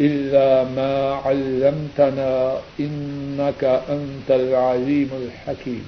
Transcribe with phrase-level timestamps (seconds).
[0.00, 5.84] إلا ما علمتنا إنك أنت العليم الحكيم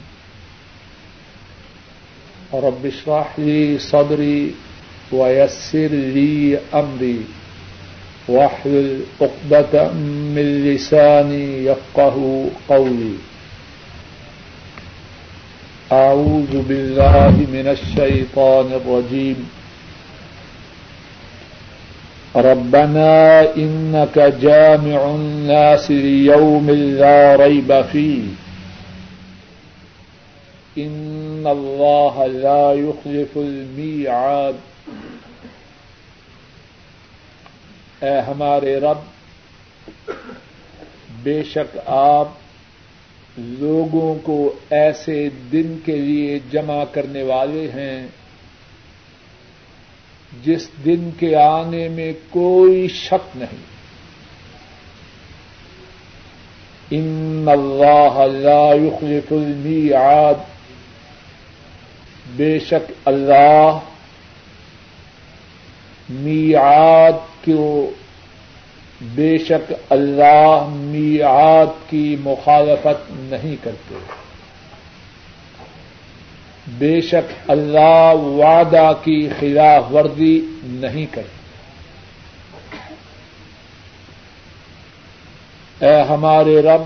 [2.54, 4.54] رب اشرح لي صدري
[5.12, 7.20] ويسر لي أمري
[8.28, 9.92] واحلل عقدة
[10.34, 13.14] من لساني يفقه قولي
[15.92, 19.48] أعوذ بالله من الشيطان الرجيم
[22.36, 28.22] ربنا إنك جامع الناس ليوم لا ريب فيه.
[30.78, 34.52] إن الله لا يخلف الميعاد.
[38.00, 38.98] اے ہمارے رب،
[41.22, 42.28] بے شک آپ
[43.38, 48.06] لوگوں کو ایسے دن کے لیے جمع کرنے والے ہیں
[50.44, 53.76] جس دن کے آنے میں کوئی شک نہیں۔
[56.91, 60.34] ان اللہ لا يخلف المیعاد۔
[62.36, 63.78] بے شک اللہ
[66.08, 67.91] میعاد کو
[69.00, 73.94] بے شک اللہ میعاد کی مخالفت نہیں کرتے۔
[76.69, 81.37] بے شک اللہ وعدہ کی خلاف ورزی نہیں کرتے
[85.87, 86.82] اے ہمارے رب،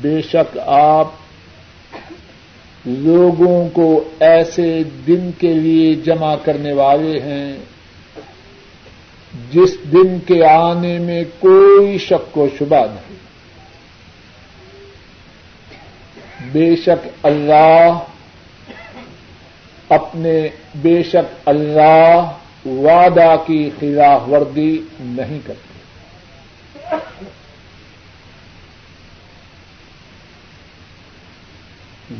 [0.00, 1.06] بے شک آپ
[2.84, 7.56] لوگوں کو ایسے دن کے لیے جمع کرنے والے ہیں
[9.52, 13.16] جس دن کے آنے میں کوئی شک و شبہ نہیں۔
[16.52, 17.98] بے شک اللہ
[19.88, 22.32] اپنے بے شک اللہ
[22.66, 25.78] وعدہ کی خلاف ورزی نہیں کرتے۔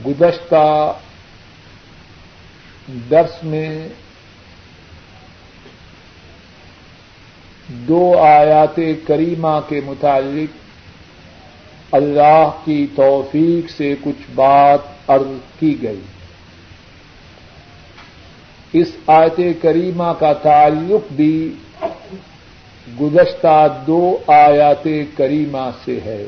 [0.07, 0.93] گزشتہ
[3.11, 3.89] درس میں
[7.69, 10.57] دو آیات کریمہ کے متعلق
[11.95, 14.79] اللہ کی توفیق سے کچھ بات
[15.09, 16.01] عرض کی گئی۔
[18.73, 21.53] اس آیت کریمہ کا تعلق بھی
[23.01, 26.25] گزشتہ دو آیات کریمہ سے ہے۔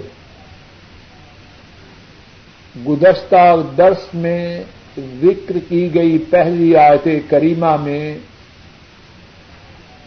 [2.89, 4.65] گزشتہ درس میں
[4.99, 8.19] ذکر کی گئی پہلی آیت کریمہ میں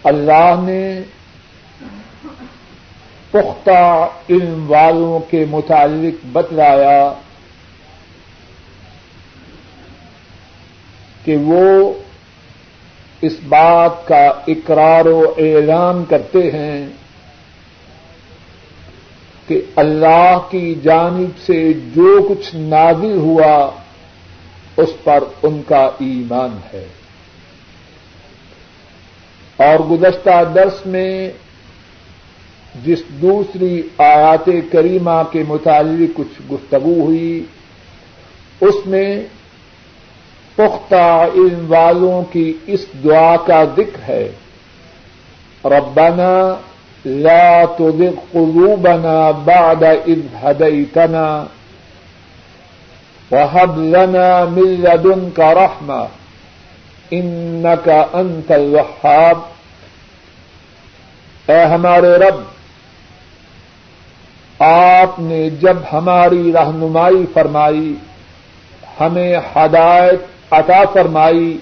[0.04, 1.00] اللہ نے
[3.32, 7.13] پختہ علم والوں کے متعلق بتلایا
[11.25, 11.94] کہ وہ
[13.24, 16.88] اس بات کا اقرار و اعلان کرتے ہیں
[19.48, 23.72] کہ اللہ کی جانب سے جو کچھ نازل ہوا
[24.78, 26.88] اس پر ان کا ایمان ہے۔
[29.58, 31.31] اور گزشتہ درس میں
[32.86, 37.44] جس دوسری آیات کریمہ کے متعلق کچھ گفتگو ہوئی،
[38.62, 39.24] اس میں
[40.56, 44.32] پختہ علم والوں کی اس دعا کا ذکر ہے۔
[45.66, 46.56] ربنا
[47.06, 51.46] لا تزغ قلوبنا بعد إذ هديتنا
[53.32, 56.06] وهب لنا من لدنك رحمة،
[57.14, 59.40] إنك أنت الوهاب۔
[61.48, 62.36] اے ہمارے رب،
[64.64, 67.94] آپ نے جب ہماری رہنمائی فرمائی،
[69.00, 71.58] ہمیں ہدایت عطا فرمائی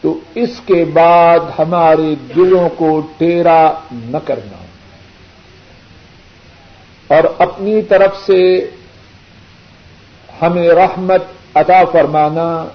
[0.00, 4.64] تو اس کے بعد ہمارے دلوں کو ٹیرا نہ کرنا۔
[7.14, 8.70] اور اپنی طرف سے
[10.42, 11.22] ہمیں رحمت
[11.54, 12.66] عطا فرمانا،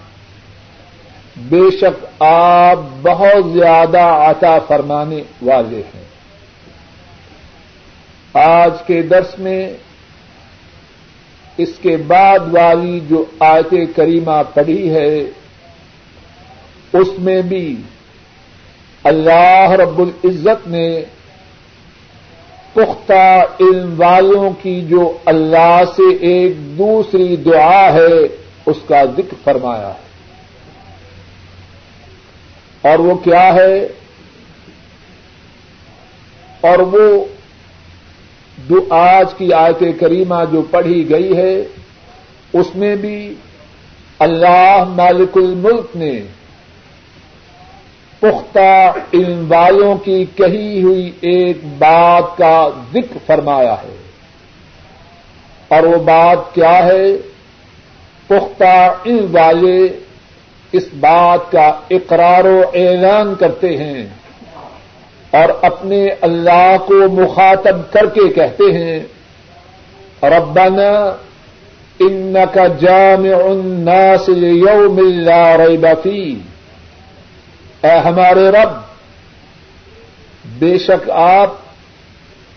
[1.38, 6.04] بے شک آپ بہت زیادہ عطا فرمانے والے ہیں۔
[8.34, 9.74] آج کے درس میں
[11.60, 15.18] اس کے بعد والی جو آیت کریمہ پڑھی ہے،
[16.94, 17.76] اس میں بھی
[19.04, 21.02] اللہ رب العزت نے
[22.74, 28.28] پختہ علم والوں کی جو اللہ سے ایک دوسری دعا ہے،
[28.66, 30.10] اس کا ذکر فرمایا ہے۔
[32.90, 33.88] اور وہ کیا ہے؟
[36.62, 37.26] اور وہ
[38.70, 41.64] جو آج کی آیت کریمہ جو پڑھی گئی ہے،
[42.54, 43.34] اس میں بھی
[44.20, 46.20] اللہ مالک الملک نے
[48.20, 53.96] پختہ علم والوں کی کہی ہوئی ایک بات کا ذکر فرمایا ہے۔
[55.68, 57.18] اور وہ بات کیا ہے؟
[58.28, 60.00] پختہ علم والے
[60.72, 64.06] اس بات کا اقرار و اعلان کرتے ہیں۔
[65.32, 69.00] اور اپنے اللہ کو مخاطب کر کے کہتے ہیں،
[70.24, 71.16] ربنا
[72.00, 76.36] ان کا جامع الناس یوم لا ریب فیہ
[77.84, 78.78] اے ہمارے رب،
[80.60, 81.54] بے شک آپ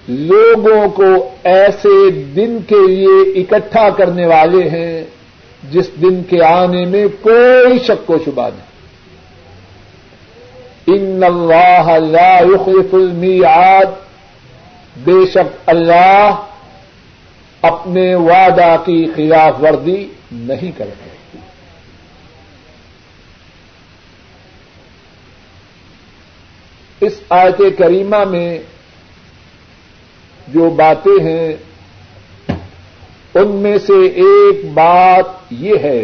[0.09, 5.05] لوگوں کو ایسے دن کے لیے اکٹھا کرنے والے ہیں
[5.71, 8.72] جس دن کے آنے میں کوئی شک و شبہ نہیں۔
[10.87, 14.01] ان اللہ لا يخلف المیعاد
[15.05, 16.35] بے شک اللہ
[17.63, 21.11] اپنے وعدہ کی خلاف ورزی نہیں کرتے
[27.01, 28.59] اس آیت کریمہ میں
[30.49, 31.53] جو باتیں ہیں،
[33.35, 36.01] ان میں سے ایک بات یہ ہے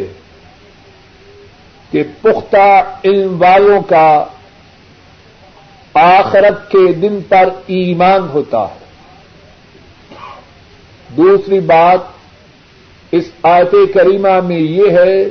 [1.91, 4.25] کہ پختہ علم والوں کا
[5.99, 8.85] آخرت کے دن پر ایمان ہوتا ہے۔
[11.17, 11.99] دوسری بات
[13.13, 15.25] اس آیت کریمہ میں یہ ہے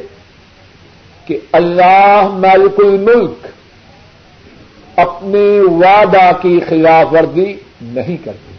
[1.25, 3.47] کہ اللہ مالک الملک
[4.95, 8.57] اپنے وعدہ کی خلاف ورزی نہیں کرتے۔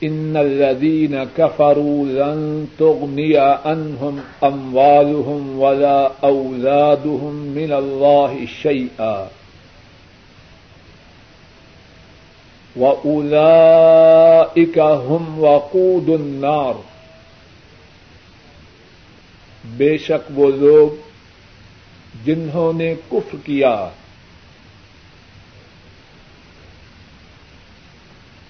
[0.00, 9.24] ان الذين كفروا لن تغني عنهم اموالهم ولا اولادهم من الله شيئا
[12.76, 16.74] واولئك هم وقود النار۔
[19.64, 20.88] بے شک وہ لوگ
[22.24, 23.88] جنہوں نے کفر کیا،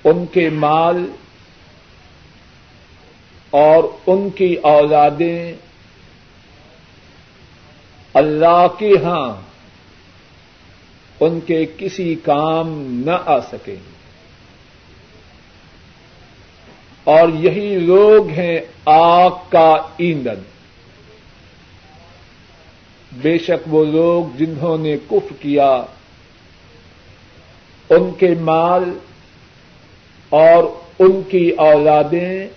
[0.05, 1.07] ان کے مال
[3.51, 5.53] اور ان کی اولادیں
[8.15, 9.37] اللہ کے ہاں
[11.21, 14.02] ان کے کسی کام نہ آ سکیں۔
[17.05, 20.43] اور یہی لوگ ہیں آگ کا ایندھن۔
[23.13, 25.83] بے شک وہ لوگ جنہوں نے کف کیا،
[27.91, 28.99] ان کے مال
[30.29, 30.65] اور
[30.99, 32.49] ان کی اولادیں،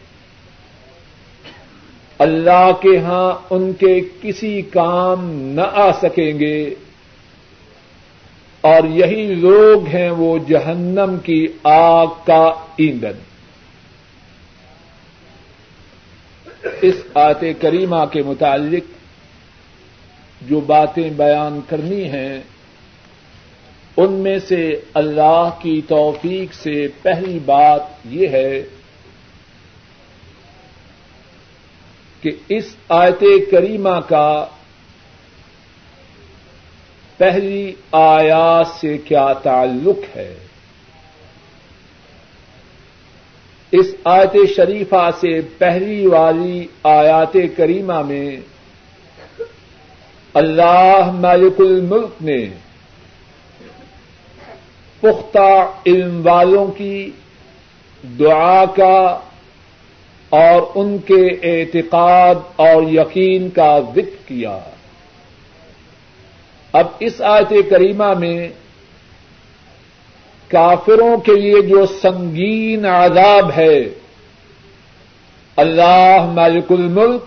[2.19, 6.75] اللہ کے ہاں ان کے کسی کام نہ آ سکیں گے۔
[8.61, 13.34] اور یہی لوگ ہیں وہ جہنم کی آگ کا ایندھن۔
[16.81, 18.83] اس آت کریمہ کے متعلق
[20.41, 22.39] جو باتیں بیان کرنی ہیں،
[23.97, 28.63] ان میں سے اللہ کی توفیق سے پہلی بات یہ ہے
[32.21, 34.45] کہ اس آیت کریمہ کا
[37.17, 40.35] پہلی آیات سے کیا تعلق ہے۔
[43.79, 48.37] اس آیت شریفہ سے پہلی والی آیات کریمہ میں
[50.33, 52.47] اللہ مالک الملک نے
[54.99, 57.11] پختہ علم والوں کی
[58.19, 59.19] دعا کا
[60.29, 64.59] اور ان کے اعتقاد اور یقین کا ذکر کیا۔
[66.73, 68.47] اب اس آیت کریمہ میں
[70.47, 73.89] کافروں کے لیے جو سنگین عذاب ہے،
[75.55, 77.21] اللہ مالک الملک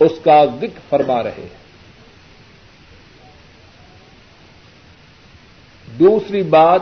[0.00, 1.62] اس کا ذکر فرما رہے ہیں۔
[5.98, 6.80] دوسری بات،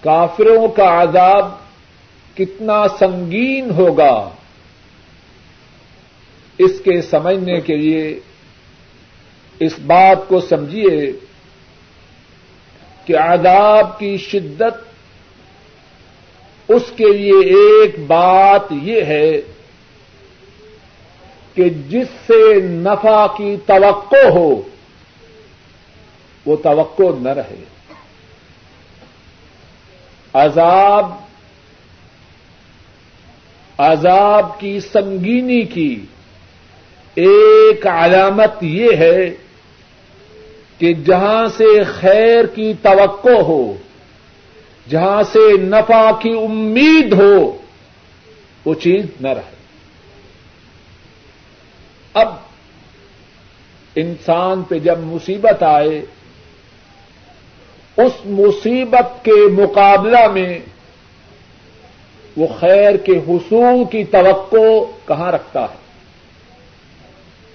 [0.00, 1.50] کافروں کا عذاب
[2.36, 4.30] کتنا سنگین ہوگا
[6.58, 8.20] اس کے سمجھنے کے لیے
[9.60, 11.12] اس بات کو سمجھیے
[13.10, 14.90] کہ عذاب کی شدت
[16.68, 19.32] اس کے لیے ایک بات یہ ہے
[21.54, 24.62] کہ جس سے نفع کی توقع ہو،
[26.46, 27.64] وہ توقع نہ رہے۔
[30.32, 31.12] عذاب
[33.78, 36.04] عذاب کی سنگینی کی
[37.14, 39.30] ایک علامت یہ ہے
[40.80, 43.74] کہ جہاں سے خیر کی توقع ہو،
[44.88, 47.56] جہاں سے نفع کی امید ہو،
[48.64, 49.56] وہ چیز نہ رہے۔
[52.14, 52.34] اب
[53.96, 56.02] انسان پہ جب مصیبت آئے،
[57.96, 60.58] اس مصیبت کے مقابلہ میں
[62.36, 65.76] وہ خیر کے حصول کی توقع کہاں رکھتا ہے؟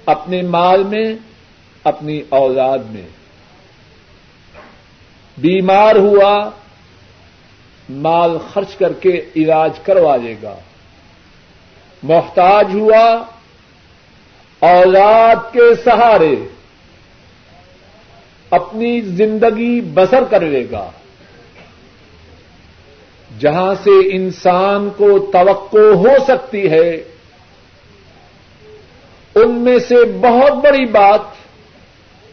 [0.05, 1.15] اپنے مال میں،
[1.84, 3.14] اپنی اولاد میں۔
[5.37, 6.49] بیمار ہوا،
[7.89, 10.55] مال خرچ کر کے علاج کروا لے گا۔
[12.03, 13.23] محتاج ہوا،
[14.59, 16.35] اولاد کے سہارے
[18.49, 20.89] اپنی زندگی بسر کر لے گا۔
[23.39, 27.03] جہاں سے انسان کو توقع ہو سکتی ہے،
[29.35, 31.21] ان میں سے بہت بڑی بات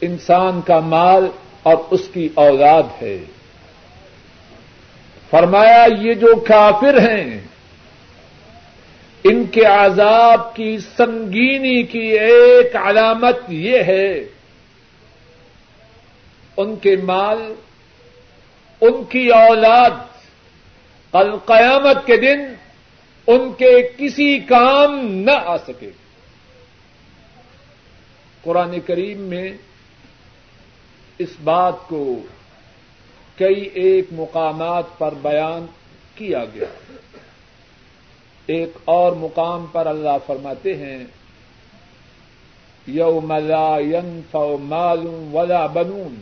[0.00, 1.28] انسان کا مال
[1.62, 3.19] اور اس کی اولاد ہے۔
[5.31, 7.40] فرمایا، یہ جو کافر ہیں،
[9.25, 14.12] ان کے عذاب کی سنگینی کی ایک علامت یہ ہے،
[16.57, 17.54] ان کے مال،
[18.81, 19.90] ان کی اولاد،
[21.12, 22.54] کل قیامت کے دن
[23.26, 25.90] ان کے کسی کام نہ آ سکے۔
[28.42, 29.52] قرآن کریم میں
[31.19, 32.21] اس بات کو
[33.37, 35.66] کئی ایک مقامات پر بیان
[36.14, 36.66] کیا گیا۔
[38.47, 41.04] ایک اور مقام پر اللہ فرماتے ہیں،
[42.87, 46.14] یوم لا ينفع مال ولا بنون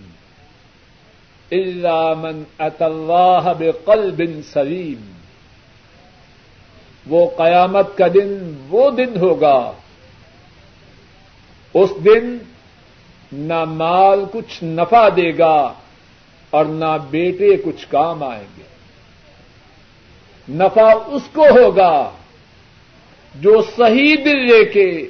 [1.51, 5.13] الا من اتى الله بقلب سلیم۔
[7.07, 9.73] وہ قیامت کا دن وہ دن ہوگا،
[11.75, 12.39] اس دن
[13.33, 15.73] نہ مال کچھ نفع دے گا
[16.51, 18.63] اور نہ بیٹے کچھ کام آئیں گے۔
[20.49, 22.11] نفع اس کو ہوگا
[23.35, 25.09] جو صحیح دل لے کے،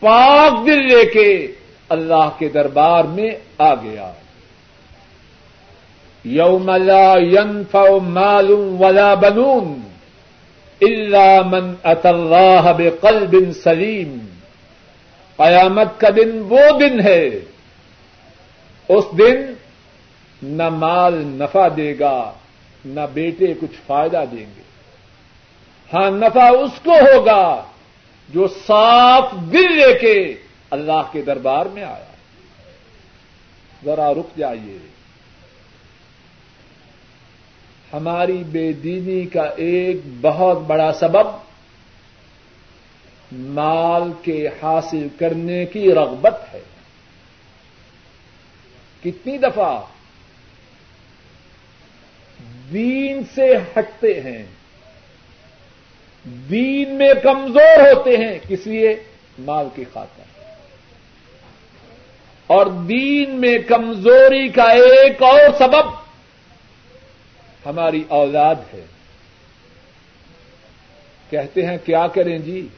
[0.00, 1.52] پاک دل لے کے
[1.88, 4.12] اللہ کے دربار میں آ گیا
[6.24, 9.80] یوم لا ينفع مال ولا بنون
[10.80, 14.18] الا من اتى الله بقلب سلیم۔
[15.36, 17.40] قیامت کا دن وہ دن ہے
[18.88, 19.52] اس دن
[20.42, 22.32] نہ مال نفع دے گا،
[22.84, 24.62] نہ بیٹے کچھ فائدہ دیں گے۔
[25.94, 27.64] ہاں نفع اس کو ہوگا
[28.28, 30.34] جو صاف دل لے کے
[30.70, 32.04] اللہ کے دربار میں آیا۔
[33.84, 34.78] ذرا رک جائیے۔
[37.92, 41.26] ہماری بے دینی کا ایک بہت بڑا سبب
[43.32, 46.60] مال کے حاصل کرنے کی رغبت ہے۔
[49.04, 49.82] کتنی دفعہ
[52.72, 54.42] دین سے ہٹتے ہیں،
[56.24, 59.02] دین میں کمزور ہوتے ہیں، کس لیے؟
[59.38, 60.22] مال کی خاطر۔
[62.46, 65.90] اور دین میں کمزوری کا ایک اور سبب
[67.66, 68.86] ہماری اولاد ہے۔
[71.30, 72.68] کہتے ہیں، کیا کریں جی؟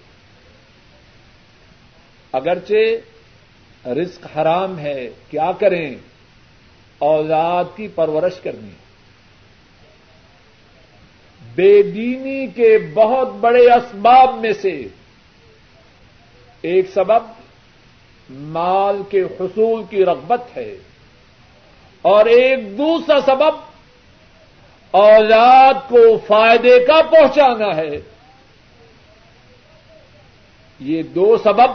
[2.33, 5.95] اگرچہ رزق حرام ہے، کیا کریں؟
[7.01, 8.71] اولاد کی پرورش کرنی
[11.55, 14.83] بے دینی کے بہت بڑے اسباب میں سے
[16.63, 17.23] ایک سبب
[18.31, 20.77] مال کے حصول کی رغبت ہے
[22.03, 23.71] اور ایک دوسرا سبب
[24.91, 27.91] اولاد کو فائدے کا پہنچانا ہے۔
[30.81, 31.71] یہ دو سبب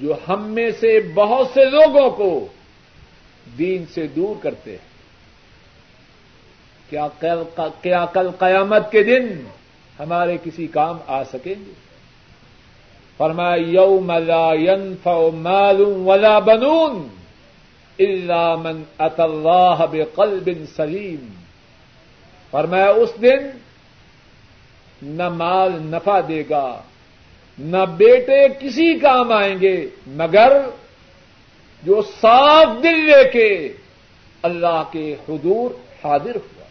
[0.00, 2.46] جو ہم میں سے بہت سے لوگوں کو
[3.58, 4.92] دین سے دور کرتے ہیں۔
[7.82, 9.28] کیا کل قیامت کے دن
[9.98, 11.72] ہمارے کسی کام آ سکیں گے؟
[13.16, 17.08] فرمایا، یوم لا ينفع مال ولا بنون
[17.98, 21.34] الا من اتى الله بقلب سلیم۔
[22.50, 23.50] فرمایا، اس دن
[25.02, 26.82] نہ مال نفع دے گا،
[27.58, 30.52] نہ بیٹے کسی کام آئیں گے، مگر
[31.82, 33.72] جو صاف دل لے کے
[34.42, 35.70] اللہ کے حضور
[36.04, 36.64] حاضر ہوا۔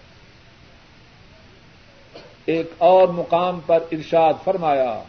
[2.45, 5.03] ایک اور مقام پر ارشاد فرمایا،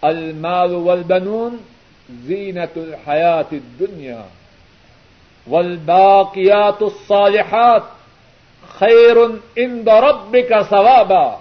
[0.00, 1.56] المال والبنون
[2.10, 4.22] زینت الحیات الدنیا
[5.46, 7.82] والباقیات الصالحات
[8.78, 9.16] خیر
[9.56, 11.36] عند ربک ثوابا۔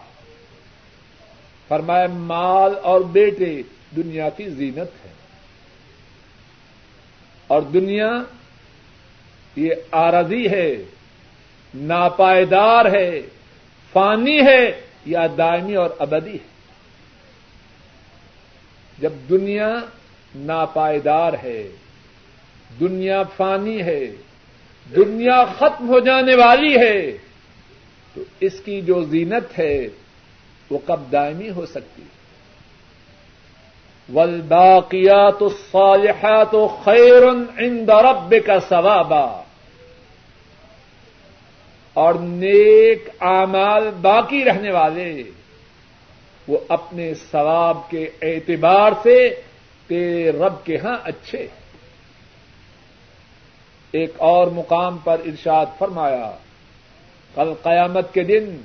[1.67, 3.61] فرمایا، مال اور بیٹے
[3.95, 5.00] دنیا کی زینت ہے
[7.51, 8.23] اور دنیا
[9.55, 10.83] یہ آرزی ہے،
[11.75, 13.21] ناپائیدار ہے،
[13.93, 16.49] فانی ہے، یا دائمی اور ابدی ہے۔
[18.97, 19.79] جب دنیا
[20.35, 21.67] ناپائیدار ہے،
[22.79, 24.11] دنیا فانی ہے،
[24.95, 27.17] دنیا ختم ہو جانے والی ہے،
[28.13, 29.87] تو اس کی جو زینت ہے،
[30.69, 32.20] وہ کب دائمی ہو سکتی ہے؟
[34.13, 37.23] والباقیات الصالحات خیر
[37.57, 39.43] عند ربک ثوابا۔
[41.93, 45.23] اور نیک اعمال باقی رہنے والے،
[46.47, 49.41] وہ اپنے ثواب کے اعتبار سے
[49.87, 51.47] تیرے رب کے ہاں اچھے۔
[53.91, 56.31] ایک اور مقام پر ارشاد فرمایا،
[57.35, 58.55] کل قیامت کے دن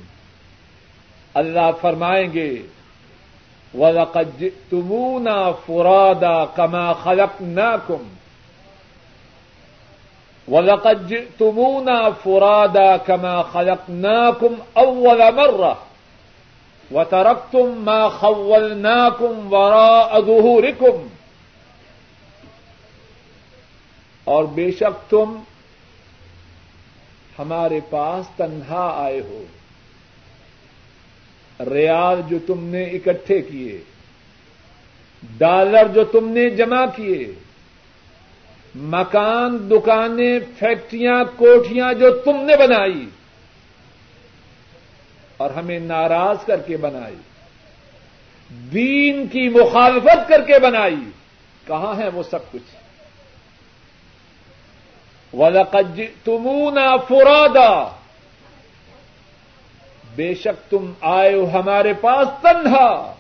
[1.35, 2.57] اللہ فرمائیں گے
[3.77, 7.99] وَلَقَدْ جِئْتُمُونَا فُرَادًا كَمَا خَلَقْنَاكُمْ
[10.49, 15.77] وَلَقَدْ جِئْتُمُونَا فُرَادًا كَمَا خَلَقْنَاكُمْ أَوَّلَ مَرَّةٍ
[16.91, 21.09] وَتَرَكْتُمْ مَا خَوَّلْنَاكُمْ وَرَاءَ ظُهُورِكُمْ
[24.25, 25.37] اور بے شک تم
[27.39, 29.45] ہمارے پاس تنہا آئے ہو۔
[31.61, 33.79] ریال جو تم نے اکٹھے کیے،
[35.39, 37.33] ڈالر جو تم نے جمع کیے،
[38.75, 43.07] مکان، دکانیں، فیکٹریاں کوٹیاں جو تم نے بنائی
[45.37, 47.17] اور ہمیں ناراض کر کے بنائی،
[48.73, 51.11] دین کی مخالفت کر کے بنائی،
[51.67, 52.75] کہاں ہے وہ سب کچھ؟
[55.35, 57.85] ولقج تمونا فرادا
[60.17, 63.15] بے شک تم آئے ہو ہمارے پاس تنہا۔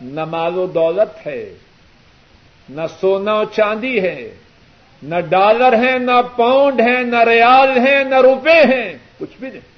[0.00, 1.54] نہ مال و دولت ہے،
[2.68, 4.34] نہ سونا و چاندی ہے،
[5.02, 9.72] نہ ڈالر ہے، نہ پاؤنڈ ہے، نہ ریال ہے، نہ روپے ہیں، کچھ بھی نہیں۔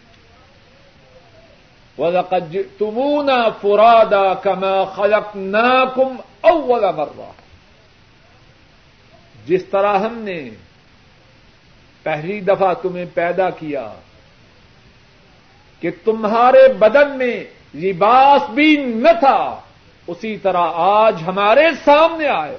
[1.99, 7.31] وَلَقَدْ تمونا فرادا کما خلق ناکم اول مرہ
[9.47, 10.51] جس طرح ہم نے
[12.03, 13.93] پہلی دفعہ تمہیں پیدا کیا
[15.85, 17.44] کہ تمہارے بدن میں
[17.75, 19.61] لباس بھی نہ تھا،
[20.07, 22.59] اسی طرح آج ہمارے سامنے آئے۔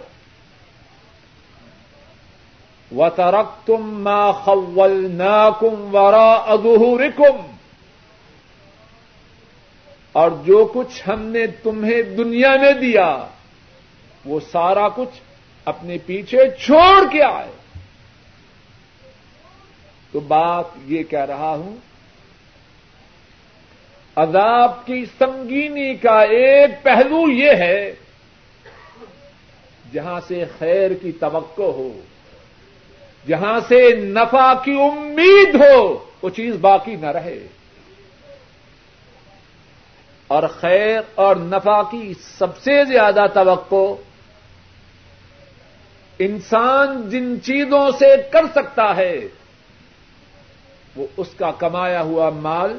[2.96, 7.56] و ترک تم ما خول ناکم ورا ادہورکم
[10.12, 13.28] اور جو کچھ ہم نے تمہیں دنیا میں دیا،
[14.26, 15.22] وہ سارا کچھ
[15.66, 17.52] اپنے پیچھے چھوڑ کے آئے۔
[20.12, 21.95] تو بات یہ کہہ رہا ہوں
[24.16, 27.96] عذاب کی سنگینی کا ایک پہلو یہ ہے،
[29.94, 32.00] جہاں سے خیر کی توقع ہو،
[33.28, 37.48] جہاں سے نفع کی امید ہو، وہ چیز باقی نہ رہے۔
[40.28, 43.94] اور خیر اور نفع کی سب سے زیادہ توقع،
[46.20, 49.20] انسان جن چیزوں سے کر سکتا ہے،
[50.96, 52.78] وہ اس کا کمایا ہوا مال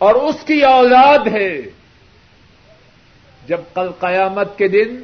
[0.00, 1.54] اور اس کی اولاد ہے۔
[3.46, 5.00] جب کل قیامت کے دن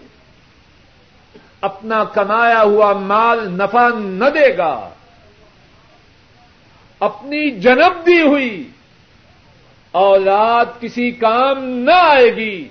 [1.60, 4.74] اپنا کمایا ہوا مال نفع نہ دے گا،
[7.00, 8.68] اپنی جنب دی ہوئی
[9.94, 12.68] اولاد کسی کام نہ آئے گی،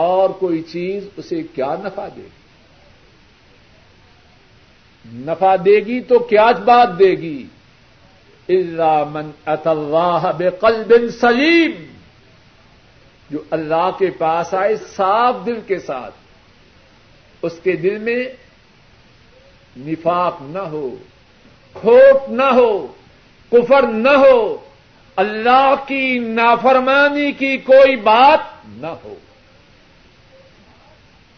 [0.00, 2.38] اور کوئی چیز اسے کیا نفع دے گی؟
[5.04, 7.38] نفع دے گی تو کیا بات دے گی؟
[8.56, 10.50] اللہ من اطلاح بے
[11.20, 11.86] سلیم
[13.30, 16.14] جو اللہ کے پاس آئے صاف دل کے ساتھ،
[17.42, 18.24] اس کے دل میں
[19.76, 20.90] نفاق نہ ہو،
[21.74, 22.86] کھوٹ نہ ہو،
[23.52, 24.56] کفر نہ ہو،
[25.16, 29.14] اللہ کی نافرمانی کی کوئی بات نہ ہو۔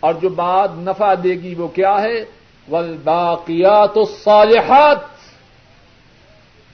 [0.01, 2.25] اور جو بات نفع دے گی وہ کیا ہے؟
[2.69, 4.99] والباقیات الصالحات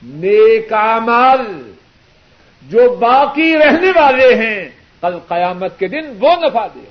[0.03, 1.73] نیک اعمال
[2.63, 4.69] جو باقی رہنے والے ہیں،
[5.01, 6.85] کل قیامت کے دن وہ نفع دے۔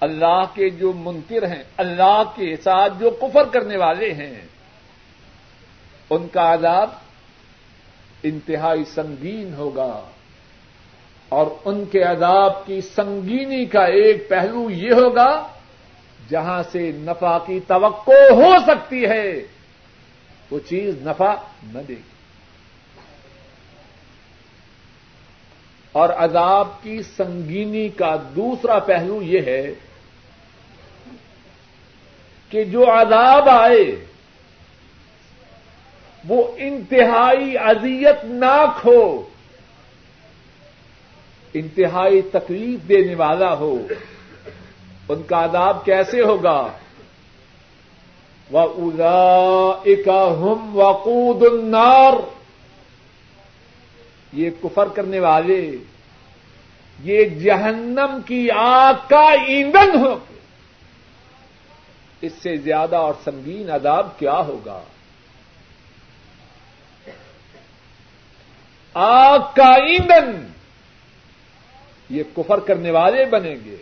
[0.00, 4.34] اللہ کے جو منکر ہیں، اللہ کے ساتھ جو کفر کرنے والے ہیں،
[6.10, 6.90] ان کا عذاب
[8.22, 10.00] انتہائی سنگین ہوگا۔
[11.28, 15.48] اور ان کے عذاب کی سنگینی کا ایک پہلو یہ ہوگا،
[16.30, 19.57] جہاں سے نفع کی توقع ہو سکتی ہے۔
[20.50, 22.18] وہ چیز نفع نہ دے گی۔
[25.92, 29.74] اور عذاب کی سنگینی کا دوسرا پہلو یہ ہے
[32.48, 34.04] کہ جو عذاب آئے،
[36.28, 39.28] وہ انتہائی اذیت ناک ہو،
[41.54, 43.86] انتہائی تکلیف دینے والا ہو،
[45.08, 46.68] ان کا عذاب کیسے ہوگا؟
[48.50, 52.12] وہ ادا ہم وقود النار
[54.32, 55.76] یہ کفر کرنے والے،
[57.02, 60.18] یہ جہنم کی آگ کا ایندھن ہو۔
[62.20, 64.82] اس سے زیادہ اور سنگین عذاب کیا ہوگا؟
[68.94, 70.46] آگ کا ایندھن۔
[72.10, 73.76] یہ کفر کرنے والے بنیں گے۔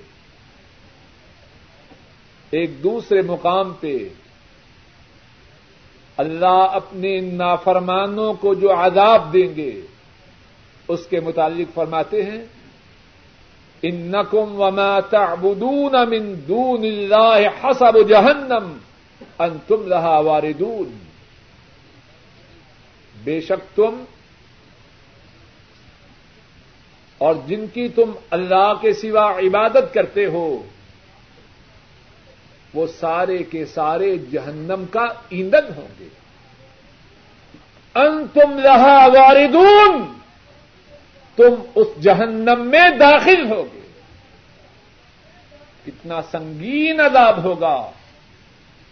[2.51, 3.99] ایک دوسرے مقام پہ
[6.17, 9.81] اللہ اپنے نافرمانوں کو جو عذاب دیں گے،
[10.89, 12.45] اس کے متعلق فرماتے ہیں
[13.83, 18.77] ان نقم وما تعبدون من دون اللہ حسب جہنم
[19.39, 20.99] ان تم لہا واردون۔
[23.25, 24.05] بے شک تم
[27.19, 30.63] اور جن کی تم اللہ کے سوا عبادت کرتے ہو
[32.77, 36.09] وہ سارے کے سارے جہنم کا ایندھن ہوں گے۔
[37.95, 40.19] ان تم رہا واردون،
[41.37, 43.81] تم اس جہنم میں داخل ہوگے۔
[45.87, 47.91] کتنا سنگین عذاب ہوگا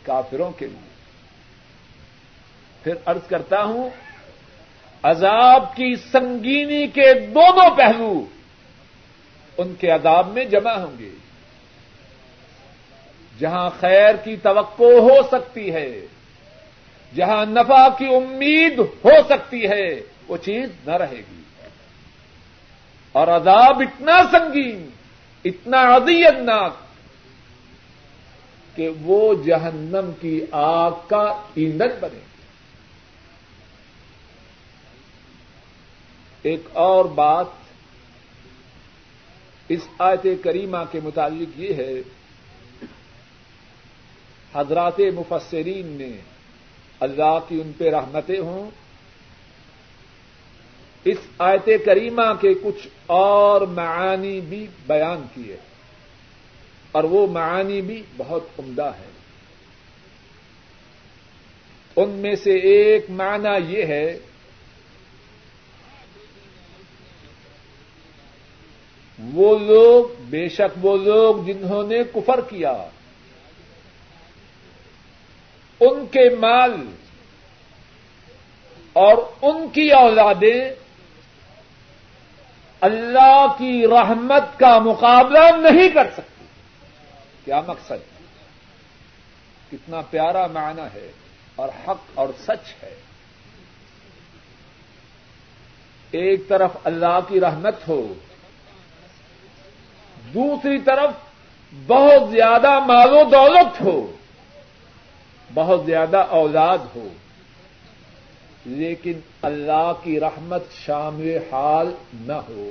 [0.02, 0.94] کافروں کے لیے۔
[2.82, 3.90] پھر ارض کرتا ہوں،
[5.02, 8.26] عذاب کی سنگینی کے دونوں پہلو
[9.58, 11.10] ان کے عذاب میں جمع ہوں گے۔
[13.38, 16.06] جہاں خیر کی توقع ہو سکتی ہے،
[17.14, 21.42] جہاں نفع کی امید ہو سکتی ہے، وہ چیز نہ رہے گی۔
[23.12, 24.90] اور عذاب اتنا سنگین،
[25.44, 25.98] اتنا
[26.42, 26.76] ناک
[28.76, 32.18] کہ وہ جہنم کی آگ کا ایندھن بنے۔
[36.42, 37.46] ایک اور بات
[39.68, 41.92] اس آیت کریمہ کے متعلق یہ ہے
[44.54, 46.10] حضرات مفسرین نے
[47.00, 48.70] اللہ کی ان پہ رحمتیں ہوں۔
[51.04, 55.56] اس آیت کریمہ کے کچھ اور معانی بھی بیان کیے۔
[56.92, 59.10] اور وہ معانی بھی بہت عمدہ ہے۔
[61.96, 64.18] ان میں سے ایک معنی یہ ہے
[69.32, 72.88] وہ لوگ، بے شک وہ لوگ جنہوں نے کفر کیا۔
[75.90, 76.72] ان کے مال
[78.92, 80.70] اور ان کی اولادیں
[82.80, 86.44] اللہ کی رحمت کا مقابلہ نہیں کر سکتی۔
[87.44, 88.14] کیا مقصد؟
[89.70, 91.12] کتنا پیارا معنی ہے
[91.56, 92.94] اور حق اور سچ ہے۔
[96.10, 98.14] ایک طرف اللہ کی رحمت ہو،
[100.34, 101.10] دوسری طرف
[101.86, 104.16] بہت زیادہ مال و دولت ہو۔
[105.54, 107.08] بہت زیادہ اولاد ہو،
[108.64, 112.70] لیکن اللہ کی رحمت شامل حال نہ ہو۔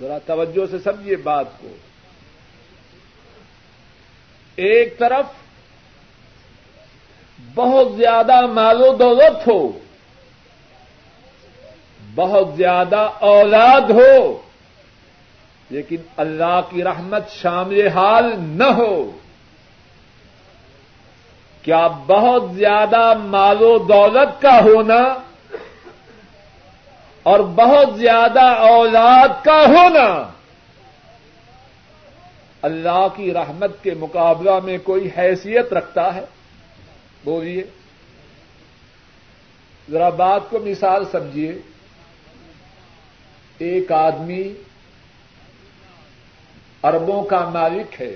[0.00, 1.68] ذرا توجہ سے سمجھیے بات کو۔
[4.56, 5.24] ایک طرف
[7.54, 9.78] بہت زیادہ مال و دولت ہو،
[12.14, 14.42] بہت زیادہ اولاد ہو،
[15.70, 19.19] لیکن اللہ کی رحمت شامل حال نہ ہو۔
[21.62, 25.18] کیا بہت زیادہ مال و دولت کا ہونا
[27.22, 30.30] اور بہت زیادہ اولاد کا ہونا
[32.62, 36.24] اللہ کی رحمت کے مقابلہ میں کوئی حیثیت رکھتا ہے؟
[37.24, 37.64] بولیے۔
[39.90, 41.58] ذرا بات کو مثال سمجھیے۔
[43.58, 44.54] ایک آدمی
[46.82, 48.14] اربوں کا مالک ہے۔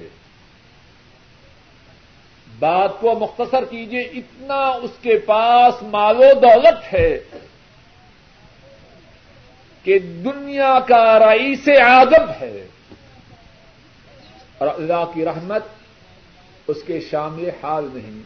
[2.59, 7.19] بات کو مختصر کیجیے اتنا اس کے پاس مال و دولت ہے
[9.83, 12.67] کہ دنیا کا رئیس آدم ہے۔
[14.59, 15.65] اور اللہ کی رحمت
[16.67, 18.23] اس کے شامل حال نہیں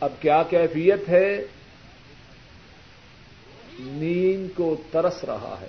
[0.00, 1.44] اب کیا کیفیت ہے؟
[3.78, 5.66] نیند کو ترس رہا ہے۔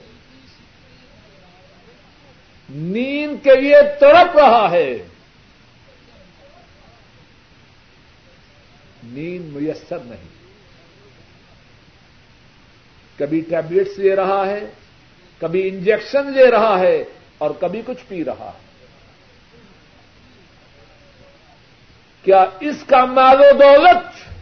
[2.69, 4.97] نیند کے لیے تڑپ رہا ہے۔
[9.05, 10.35] نیند میسر نہیں۔
[13.17, 14.65] کبھی ٹیبلٹس لے رہا ہے،
[15.39, 17.03] کبھی انجیکشن لے رہا ہے
[17.37, 18.65] اور کبھی کچھ پی رہا ہے۔
[22.23, 24.35] کیا اس کا مال و دولت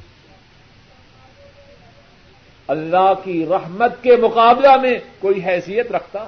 [2.67, 6.28] اللہ کی رحمت کے مقابلہ میں کوئی حیثیت رکھتا؟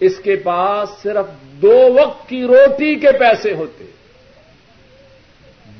[0.00, 3.84] اس کے پاس صرف دو وقت کی روٹی کے پیسے ہوتے۔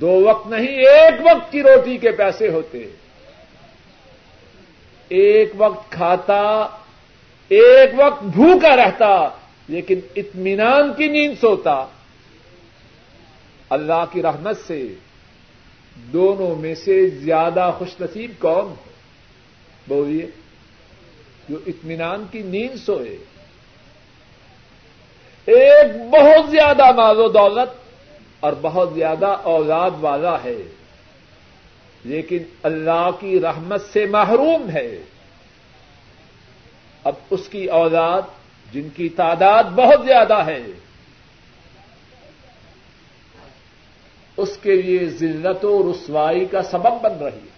[0.00, 2.86] دو وقت نہیں، ایک وقت کی روٹی کے پیسے ہوتے۔
[5.08, 6.66] ایک وقت کھاتا،
[7.48, 9.28] ایک وقت بھوکا رہتا،
[9.68, 11.86] لیکن اطمینان کی نیند سوتا۔
[13.70, 14.94] اللہ کی رحمت سے
[15.94, 18.74] دونوں میں سے زیادہ خوش نصیب کون
[19.88, 20.26] بولیے،
[21.48, 23.16] جو اطمینان کی نیند سوئے۔
[25.46, 27.83] ایک بہت زیادہ مال و دولت
[28.44, 30.62] اور بہت زیادہ اولاد والا ہے۔
[32.04, 34.98] لیکن اللہ کی رحمت سے محروم ہے۔
[37.04, 38.22] اب اس کی اولاد،
[38.72, 40.62] جن کی تعداد بہت زیادہ ہے،
[44.36, 47.54] اس کے لیے ذلت و رسوائی کا سبب بن رہی ہے۔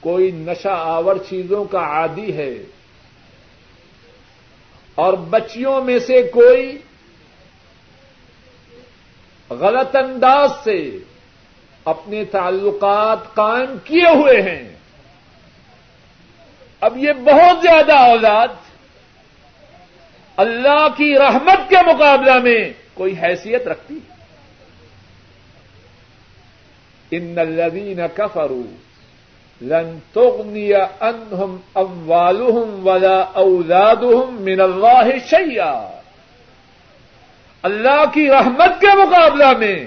[0.00, 2.54] کوئی نشہ آور چیزوں کا عادی ہے
[4.94, 6.78] اور بچیوں میں سے کوئی
[9.60, 10.98] غلط انداز سے
[11.84, 14.72] اپنے تعلقات قائم کیے ہوئے ہیں۔
[16.80, 18.48] اب یہ بہت زیادہ اولاد
[20.36, 23.98] اللہ کی رحمت کے مقابلہ میں کوئی حیثیت رکھتی
[27.10, 28.74] ان الذین کفروا
[29.60, 36.00] لن تغنی عنہم اموالہم ولا اولادہم من اللہ شیئا۔
[37.62, 39.86] اللہ کی رحمت کے مقابلہ میں۔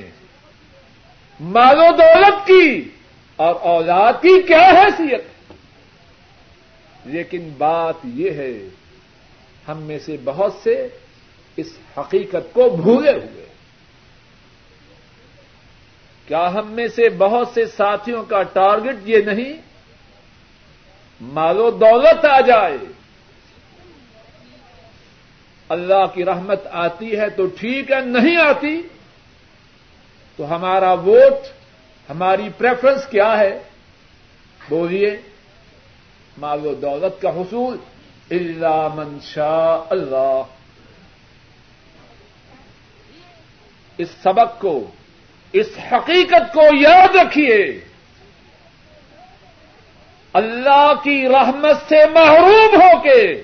[1.40, 2.90] مال و دولت کی
[3.36, 5.24] اور اولاد کی کیا حیثیت؟
[7.06, 8.70] لیکن بات یہ ہے،
[9.68, 10.88] ہم میں سے بہت سے
[11.58, 13.46] اس حقیقت کو بھولے ہوئے۔
[16.28, 19.54] کیا ہم میں سے بہت سے ساتھیوں کا ٹارگٹ یہ نہیں؟
[21.22, 22.78] مال و دولت آ جائے۔
[25.70, 28.82] اللہ کی رحمت آتی ہے تو ٹھیک ہے، نہیں آتی
[30.38, 31.48] تو ہمارا ووٹ،
[32.10, 33.60] ہماری پریفرنس کیا ہے؟
[34.70, 35.18] بولیے،
[36.38, 37.78] مال و دولت کا حصول۔
[38.32, 40.42] اللہ منشا اللہ
[43.98, 44.92] اس سبق کو،
[45.54, 47.80] اس حقیقت کو یاد رکھیے۔
[50.34, 53.44] اللہ کی رحمت سے محروم ہو کے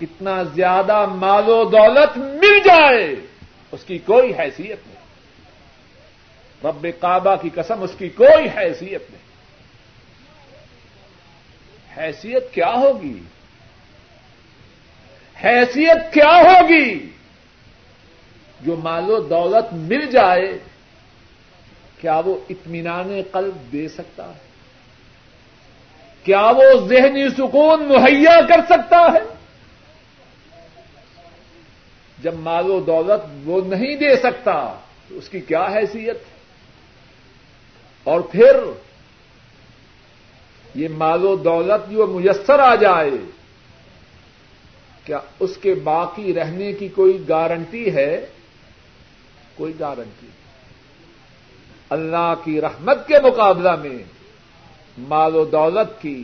[0.00, 3.14] کتنا زیادہ مال و دولت مل جائے،
[3.72, 4.98] اس کی کوئی حیثیت نہیں۔
[6.64, 9.28] رب کعبہ کی قسم، اس کی کوئی حیثیت نہیں۔
[11.96, 13.22] حیثیت کیا ہوگی؟
[15.44, 17.08] حیثیت کیا ہوگی؟
[18.60, 20.58] جو مال و دولت مل جائے،
[22.00, 24.48] کیا وہ اطمینان قلب دے سکتا ہے؟
[26.24, 29.37] کیا وہ ذہنی سکون مہیا کر سکتا ہے؟
[32.22, 34.78] جب مال و دولت وہ نہیں دے سکتا
[35.08, 36.16] تو اس کی کیا حیثیت؟
[38.04, 38.56] اور پھر
[40.74, 43.10] یہ مال و دولت جو میسر آ جائے،
[45.04, 48.26] کیا اس کے باقی رہنے کی کوئی گارنٹی ہے؟
[49.54, 50.26] کوئی گارنٹی۔
[51.90, 53.98] اللہ کی رحمت کے مقابلہ میں
[54.98, 56.22] مال و دولت کی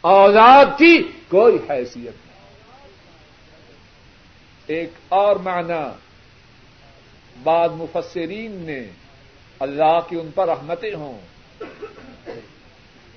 [0.00, 2.29] اولاد کی کوئی حیثیت نہیں۔
[4.70, 5.88] ایک اور معنی
[7.42, 8.80] بعد مفسرین نے
[9.58, 11.20] اللہ کی ان پر رحمتیں ہوں۔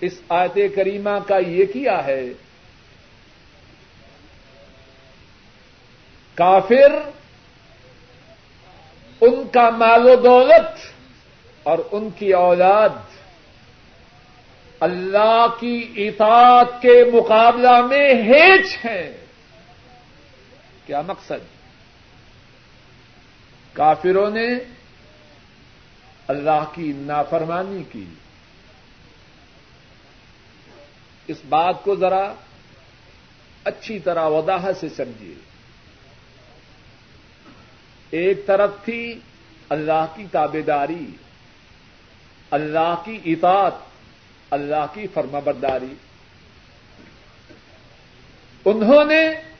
[0.01, 2.25] اس آیت کریمہ کا یہ کیا ہے؟
[6.35, 7.09] کافر
[9.21, 10.77] ان کا مال و دولت
[11.63, 12.89] اور ان کی اولاد
[14.79, 19.22] اللہ کی اطاعت کے مقابلہ میں ہیچ ہیں۔
[20.85, 21.45] کیا مقصد؟
[23.73, 24.47] کافروں نے
[26.27, 28.05] اللہ کی نافرمانی کی۔
[31.27, 32.33] اس بات کو ذرا
[33.63, 35.35] اچھی طرح وضاحت سے سمجھیے۔
[38.09, 39.19] ایک طرف تھی
[39.69, 41.05] اللہ کی تابے داری
[42.51, 43.73] اللہ کی اطاعت،
[44.49, 45.93] اللہ کی فرما برداری
[48.65, 49.52] انہوں نے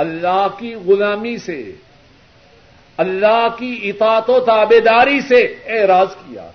[0.00, 1.72] اللہ کی غلامی سے،
[2.96, 6.50] اللہ کی اطاعت و تابے داری سے اعراض کیا۔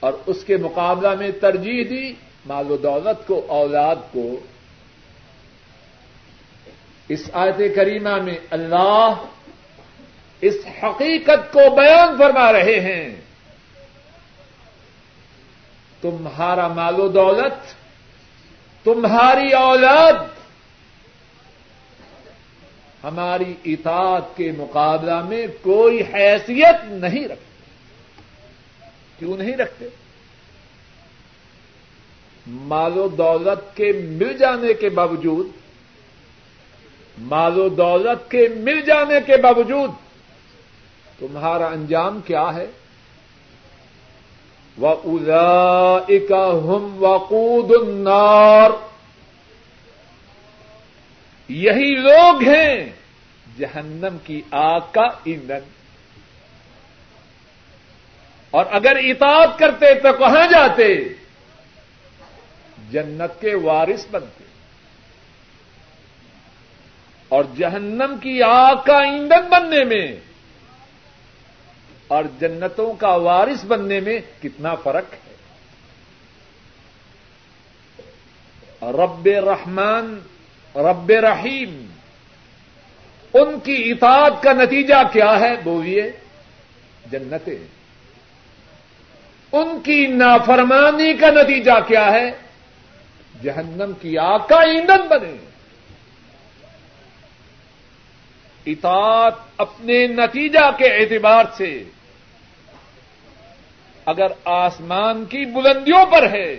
[0.00, 2.14] اور اس کے مقابلہ میں ترجیح دی
[2.46, 4.40] مال و دولت کو، اولاد کو۔
[7.08, 9.14] اس آیت کریمہ میں اللہ
[10.40, 13.14] اس حقیقت کو بیان فرما رہے ہیں۔
[16.00, 17.74] تمہارا مال و دولت،
[18.84, 20.12] تمہاری اولاد
[23.04, 27.52] ہماری اطاعت کے مقابلہ میں کوئی حیثیت نہیں رکھتے۔
[29.18, 29.88] کیوں نہیں رکھتے؟
[32.46, 35.46] مال و دولت کے مل جانے کے باوجود،
[37.18, 39.90] مال و دولت کے مل جانے کے باوجود
[41.18, 42.66] تمہارا انجام کیا ہے؟
[44.78, 48.91] وہ ادا ہم وقود النار۔
[51.48, 52.90] یہی لوگ ہیں
[53.58, 55.70] جہنم کی آگ کا ایندھن۔
[58.50, 60.94] اور اگر اطاعت کرتے تو کہاں جاتے؟
[62.90, 64.44] جنت کے وارث بنتے۔
[67.28, 70.16] اور جہنم کی آگ کا ایندھن بننے میں
[72.08, 75.32] اور جنتوں کا وارث بننے میں کتنا فرق ہے۔
[78.92, 80.18] رب رحمان
[80.76, 81.86] رب رحیم۔
[83.34, 86.12] ان کی اطاعت کا نتیجہ کیا ہے بولیے
[87.10, 87.66] جنتیں۔
[89.52, 92.30] ان کی نافرمانی کا نتیجہ کیا ہے؟
[93.42, 95.36] جہنم کی آگ کا ایندھن بنے
[98.66, 101.84] اطاعت اپنے نتیجہ کے اعتبار سے،
[104.06, 106.56] اگر آسمان کی بلندیوں پر ہے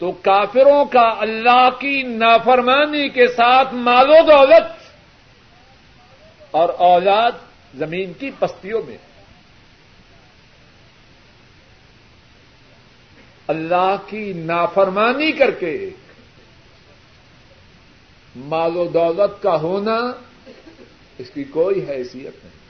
[0.00, 4.64] تو کافروں کا اللہ کی نافرمانی کے ساتھ مال و دولت
[6.50, 7.32] اور اولاد
[7.74, 8.98] زمین کی پستیوں میں۔
[13.46, 15.90] اللہ کی نافرمانی کر کے
[18.36, 20.12] مال و دولت کا ہونا
[21.18, 22.60] اس کی کوئی حیثیت نہیں۔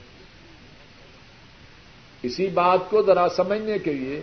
[2.23, 4.21] اسی بات کو ذرا سمجھنے کے لیے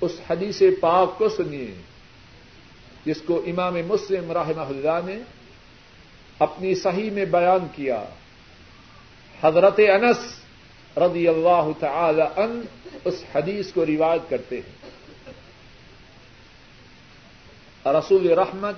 [0.00, 1.74] اس حدیث پاک کو سنیے۔
[3.04, 5.18] جس کو امام مسلم رحمہ اللہ نے
[6.38, 8.04] اپنی صحیح میں بیان کیا۔
[9.42, 10.36] حضرت انس
[10.96, 12.60] رضی اللہ تعالی ان
[13.04, 14.86] اس حدیث کو روایت کرتے ہیں۔
[17.86, 18.74] رسول رحمت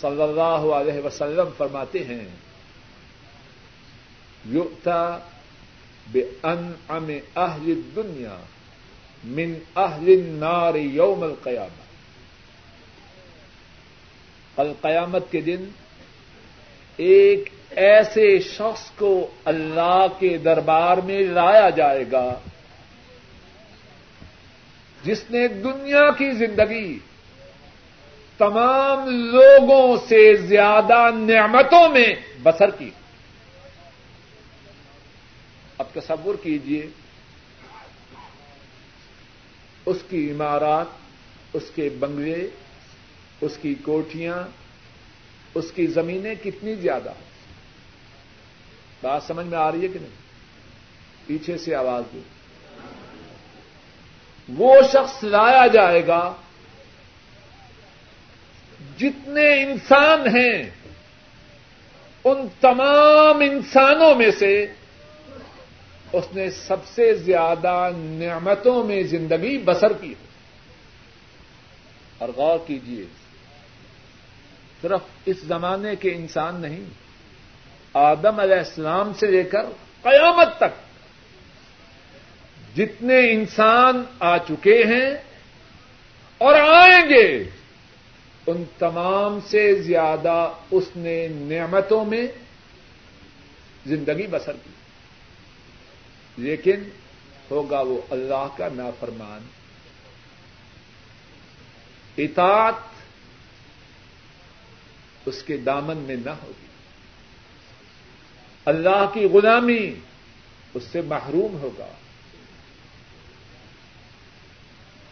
[0.00, 2.28] صلی اللہ علیہ وسلم فرماتے ہیں
[4.44, 5.18] یوتا
[6.12, 8.36] بے ان ام اہل دنیا
[9.26, 11.86] من اہل النار یوم القیامت
[14.58, 15.68] القیامت کے دن
[16.96, 22.34] ایک ایسے شخص کو اللہ کے دربار میں لایا جائے گا
[25.02, 26.98] جس نے دنیا کی زندگی
[28.38, 32.90] تمام لوگوں سے زیادہ نعمتوں میں بسر کی۔
[35.78, 36.86] اب تصور کیجیے
[39.86, 40.86] اس کی عمارات،
[41.52, 42.48] اس کے بنگلے،
[43.40, 44.42] اس کی کوٹیاں،
[45.54, 47.12] اس کی زمینیں کتنی زیادہ
[49.02, 50.26] بات سمجھ میں آ رہی ہے کہ نہیں؟
[51.26, 52.20] پیچھے سے آواز دو۔
[54.48, 56.34] وہ شخص لایا جائے گا
[58.98, 60.70] جتنے انسان ہیں،
[62.24, 64.66] ان تمام انسانوں میں سے
[66.16, 70.14] اس نے سب سے زیادہ نعمتوں میں زندگی بسر کی
[72.18, 73.04] اور غور کیجیے
[74.82, 76.84] صرف اس زمانے کے انسان نہیں،
[77.94, 79.64] آدم علیہ السلام سے لے کر
[80.02, 80.74] قیامت تک
[82.76, 85.10] جتنے انسان آ چکے ہیں
[86.38, 87.28] اور آئیں گے،
[88.46, 92.26] ان تمام سے زیادہ اس نے نعمتوں میں
[93.86, 94.75] زندگی بسر کی۔
[96.36, 96.82] لیکن
[97.50, 99.46] ہوگا وہ اللہ کا نافرمان۔
[102.18, 102.74] اطاعت
[105.26, 106.66] اس کے دامن میں نہ ہوگی۔
[108.64, 109.94] اللہ کی غلامی
[110.74, 111.88] اس سے محروم ہوگا۔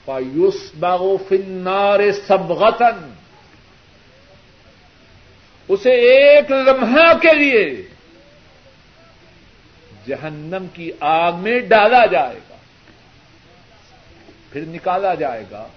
[0.04, 2.52] فایوس باغو فنار سب
[5.68, 7.93] اسے ایک لمحہ کے لیے
[10.06, 12.56] جہنم کی آگ میں ڈالا جائے گا۔
[14.52, 15.68] پھر نکالا جائے گا۔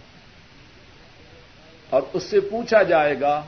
[1.89, 3.45] اور اس سے پوچھا جائے گا،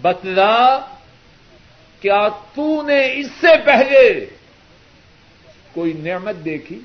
[0.00, 0.78] بتلا،
[2.00, 4.26] کیا تو نے اس سے پہلے
[5.72, 6.80] کوئی نعمت دیکھی؟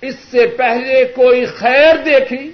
[0.00, 2.52] اس سے پہلے کوئی خیر دیکھی؟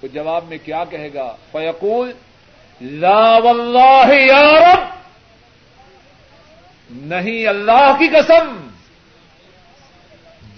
[0.00, 2.12] تو جواب میں کیا کہے گا؟ فیقول
[2.80, 4.84] لا واللہ یا رب۔
[6.90, 8.68] نہیں، اللہ کی قسم۔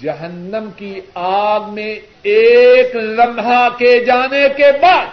[0.00, 5.06] جہنم کی آگ میں ایک لمحہ کے جانے کے بعد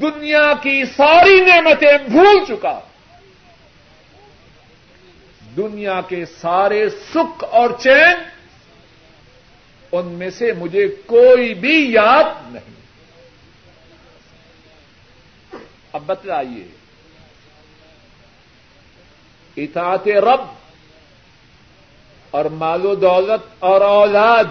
[0.00, 2.80] دنیا کی ساری نعمتیں بھول چکا۔
[5.56, 8.29] دنیا کے سارے سکھ اور چین
[9.92, 12.80] ان میں سے مجھے کوئی بھی یاد نہیں۔
[15.92, 16.66] اب بتلائیے۔
[19.56, 20.40] اطاعت رب
[22.30, 24.44] اور مال و دولت اور اولاد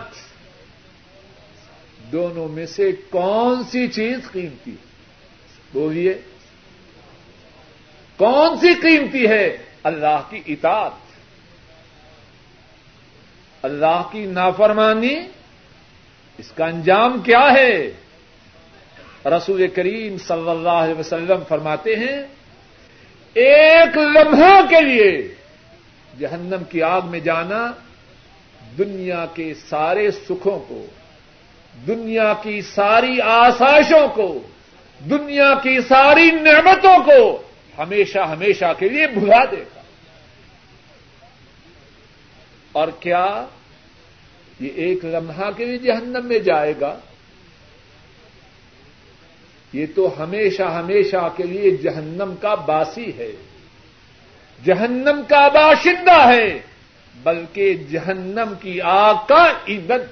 [2.11, 4.75] دونوں میں سے کون سی چیز قیمتی
[5.73, 6.21] بولیے۔
[8.17, 10.91] کون سی قیمتی ہے؟ اللہ کی اطاعت۔
[13.64, 15.16] اللہ کی نافرمانی،
[16.38, 17.91] اس کا انجام کیا ہے؟
[19.26, 22.22] رسول کریم صلی اللہ علیہ وسلم فرماتے ہیں،
[23.34, 25.36] ایک لمحہ کے لیے
[26.20, 27.72] جہنم کی آگ میں جانا،
[28.78, 30.86] دنیا کے سارے سکھوں کو،
[31.88, 34.39] دنیا کی ساری آسائشوں کو،
[35.10, 37.41] دنیا کی ساری نعمتوں کو
[37.78, 39.78] ہمیشہ ہمیشہ کے لیے بھلا دے۔ گا
[42.72, 43.45] اور کیا
[44.59, 46.99] یہ ایک لمحہ کے لیے جہنم میں جائے گا؟
[49.74, 53.32] یہ تو ہمیشہ ہمیشہ کے لیے جہنم کا باسی ہے۔
[54.65, 56.59] جہنم کا باشندہ ہے،
[57.15, 60.05] بلکہ جہنم کی آگ کا ایندھن۔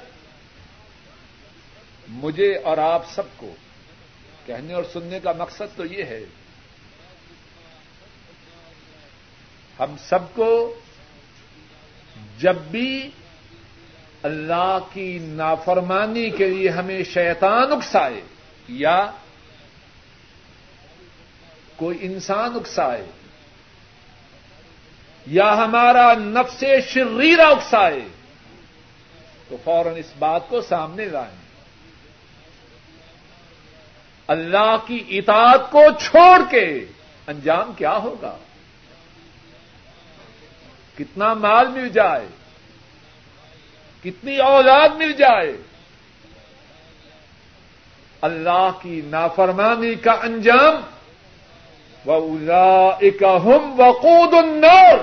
[2.07, 3.55] مجھے اور آپ سب کو
[4.45, 6.23] کہنے اور سننے کا مقصد تو یہ ہے،
[9.79, 10.79] ہم سب کو
[12.37, 13.09] جب بھی
[14.23, 18.21] اللہ کی نافرمانی کے لیے ہمیں شیطان اکسائے
[18.67, 19.11] یا
[21.75, 23.05] کوئی انسان اکسائے
[25.25, 27.99] یا ہمارا نفس شریرا اکسائے،
[29.49, 31.37] تو فوراً اس بات کو سامنے لائیں۔
[34.27, 36.85] اللہ کی اطاعت کو چھوڑ کے
[37.27, 38.37] انجام کیا ہوگا؟
[40.97, 42.27] کتنا مال مل جائے،
[44.03, 45.57] کتنی اولاد مل جائے۔
[48.21, 50.75] اللہ کی نافرمانی کا انجام
[52.99, 54.97] ایک ہم وقود النار۔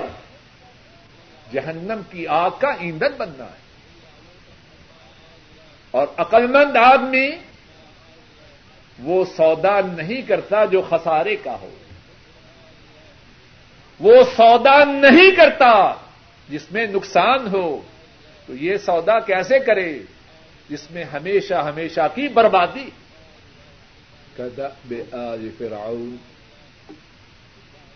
[1.53, 3.65] جہنم کی آگ کا ایندھن بننا ہے۔
[5.91, 7.29] اور عقلمند آدمی
[8.99, 11.69] وہ سودا نہیں کرتا جو خسارے کا ہو۔
[13.99, 15.93] وہ سودا نہیں کرتا
[16.49, 17.81] جس میں نقصان ہو،
[18.45, 19.99] تو یہ سودا کیسے کرے؟
[20.69, 22.89] جس میں ہمیشہ ہمیشہ کی بربادی۔
[24.37, 26.15] کدا بے آج فرعون،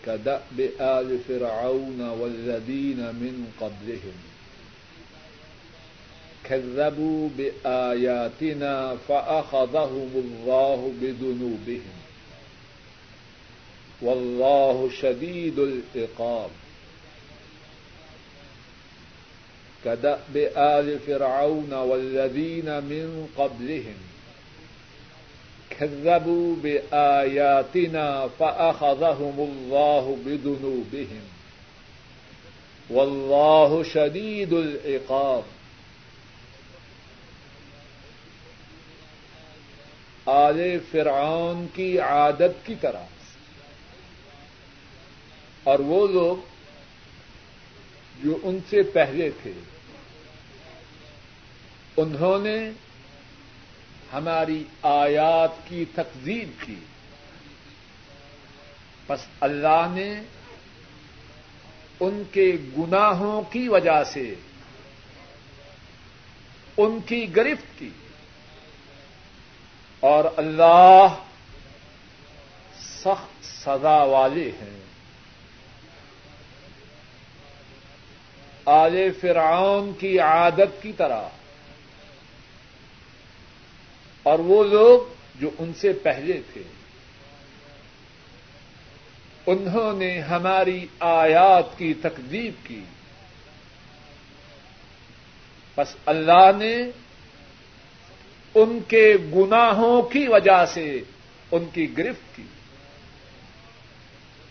[0.06, 4.30] کدا بے آج فرعون والذین من قبلهم
[6.50, 11.99] كذبوا بآياتنا فأخذهم الله بذنوبهم
[14.02, 16.50] والله شديد العقاب.
[19.86, 23.97] كدأب آل فرعون والذين من قبلهم.
[25.70, 31.22] كذبوا بآياتنا فأخذهم الله بذنوبهم.
[32.89, 35.43] والله شديد العقاب.
[40.26, 43.18] آل فرعون کی عادت کی طرح
[45.64, 46.38] اور وہ لوگ
[48.24, 49.51] جو ان سے پہلے تھے،
[51.97, 52.72] انہوں نے
[54.14, 56.76] ہماری آیات کی تقزیب کی۔
[59.07, 60.22] بس اللہ نے
[61.99, 64.36] ان کے گناہوں کی وجہ سے
[66.78, 67.89] ان کی گرفت کی۔
[69.99, 71.07] اور اللہ
[72.80, 74.89] سخت سزا والے ہیں۔
[78.70, 81.22] آل فرعون کی عادت کی طرح۔
[84.24, 86.61] اور وہ لوگ جو ان سے پہلے تھے۔
[89.45, 92.82] انہوں نے ہماری آیات کی تکلیف کی۔
[95.78, 96.78] بس اللہ نے
[98.55, 101.01] ان کے گناہوں کی وجہ سے
[101.51, 102.43] ان کی گرفت کی۔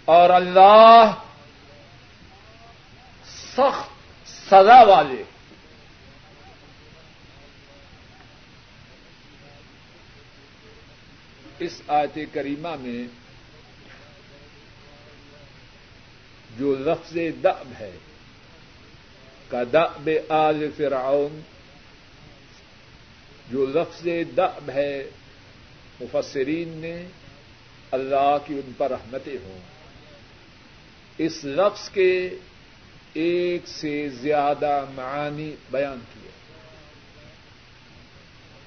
[0.04, 1.14] اور اللہ
[3.56, 3.97] سخت
[4.50, 5.22] سزا والے
[11.58, 13.06] اس آیت کریمہ میں
[16.58, 17.96] جو لفظ دب ہے
[19.48, 21.40] کا دب آل فرعون،
[23.50, 25.10] جو لفظ دب ہے،
[26.00, 27.04] مفسرین نے
[27.90, 29.58] اللہ کی ان پر رحمتیں ہوں۔
[31.18, 32.30] اس لفظ کے
[33.12, 36.30] ایک سے زیادہ معانی بیان کیے۔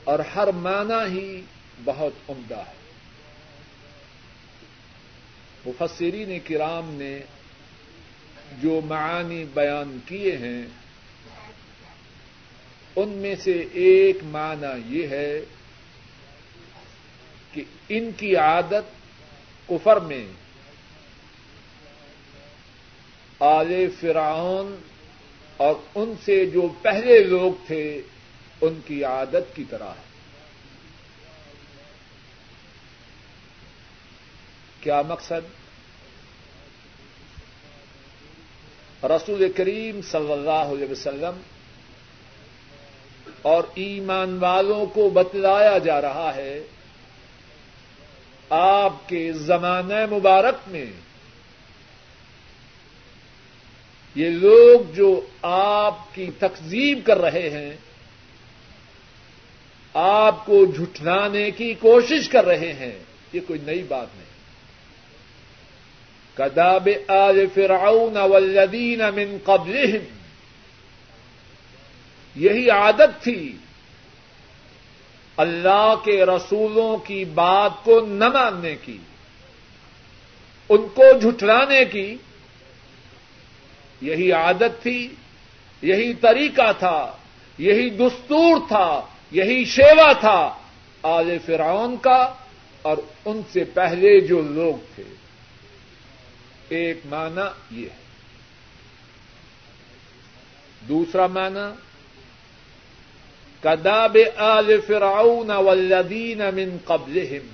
[0.03, 1.41] اور ہر معنی ہی
[1.83, 2.81] بہت عمدہ ہے۔
[5.65, 7.19] مفسرین کرام نے
[8.61, 10.65] جو معانی بیان کیے ہیں،
[12.95, 15.39] ان میں سے ایک معنی یہ ہے
[17.51, 19.01] کہ ان کی عادت
[19.69, 20.25] کفر میں
[23.41, 24.81] آل فرعون
[25.57, 28.01] اور ان سے جو پہلے لوگ تھے،
[28.61, 30.11] ان کی عادت کی طرح۔ ہے
[34.81, 35.61] کیا مقصد؟
[39.03, 41.41] رسول کریم صلی اللہ علیہ وسلم
[43.41, 46.63] اور ایمان والوں کو بتلایا جا رہا ہے،
[48.49, 50.85] آپ کے زمانہ مبارک میں
[54.15, 57.75] یہ لوگ جو آپ کی تقزیب کر رہے ہیں،
[59.93, 62.99] آپ کو جھٹلانے کی کوشش کر رہے ہیں،
[63.33, 64.31] یہ کوئی نئی بات نہیں۔
[66.37, 70.17] کداب آل فرعون والذین من قبلہم۔
[72.35, 73.55] یہی عادت تھی۔
[75.37, 78.97] اللہ کے رسولوں کی بات کو نہ ماننے کی،
[80.69, 82.15] ان کو جھٹلانے کی۔
[84.01, 85.07] یہی عادت تھی،
[85.81, 87.17] یہی طریقہ تھا،
[87.57, 90.57] یہی دستور تھا، یہی شیوا تھا
[91.03, 92.33] آل فرعون کا
[92.81, 95.03] اور ان سے پہلے جو لوگ تھے۔
[96.69, 97.95] ایک معنی یہ ہے۔
[100.87, 101.75] دوسرا معنی
[103.61, 107.47] کداب آل فرعون والذین من قبلہم۔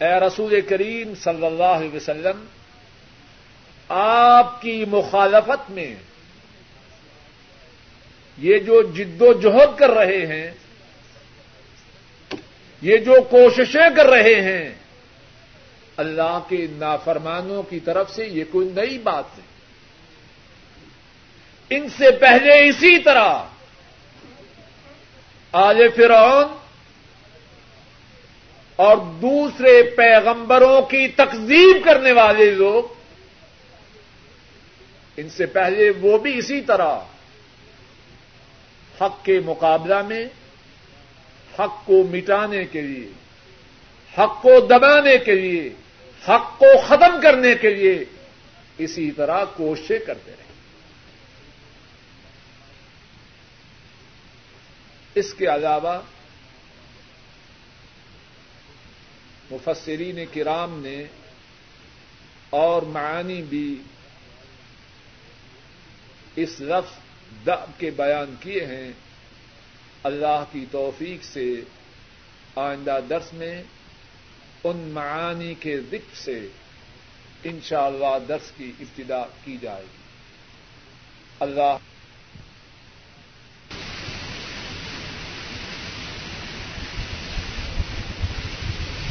[0.00, 2.44] اے رسول کریم صلی اللہ علیہ وسلم
[3.88, 5.94] آپ کی مخالفت میں
[8.38, 10.50] یہ جو جد و جہد کر رہے ہیں،
[12.82, 14.74] یہ جو کوششیں کر رہے ہیں،
[15.96, 19.46] اللہ کے نافرمانوں کی طرف سے یہ کوئی نئی بات نہیں۔
[21.70, 23.44] ان سے پہلے اسی طرح
[25.52, 26.56] آل فرعون
[28.76, 33.03] اور دوسرے پیغمبروں کی تقزیب کرنے والے لوگ
[35.16, 36.98] ان سے پہلے وہ بھی اسی طرح
[39.00, 40.24] حق کے مقابلہ میں،
[41.58, 43.08] حق کو مٹانے کے لیے،
[44.18, 45.70] حق کو دبانے کے لیے،
[46.28, 48.04] حق کو ختم کرنے کے لیے
[48.78, 50.44] اسی طرح کوششیں کرتے رہے۔
[55.14, 56.00] اس کے علاوہ
[59.50, 61.04] مفسرین کرام نے
[62.50, 63.82] اور معانی بھی
[66.36, 66.98] اس لفظ
[67.46, 68.92] دب کے بیان کیے ہیں
[70.02, 71.60] اللہ کی توفیق سے
[72.56, 73.62] آئندہ درس میں
[74.64, 76.46] ان معانی کے ذکر سے
[77.44, 80.02] انشاءاللہ اللہ درس کی ابتدا کی جائے گی۔
[81.40, 81.76] اللہ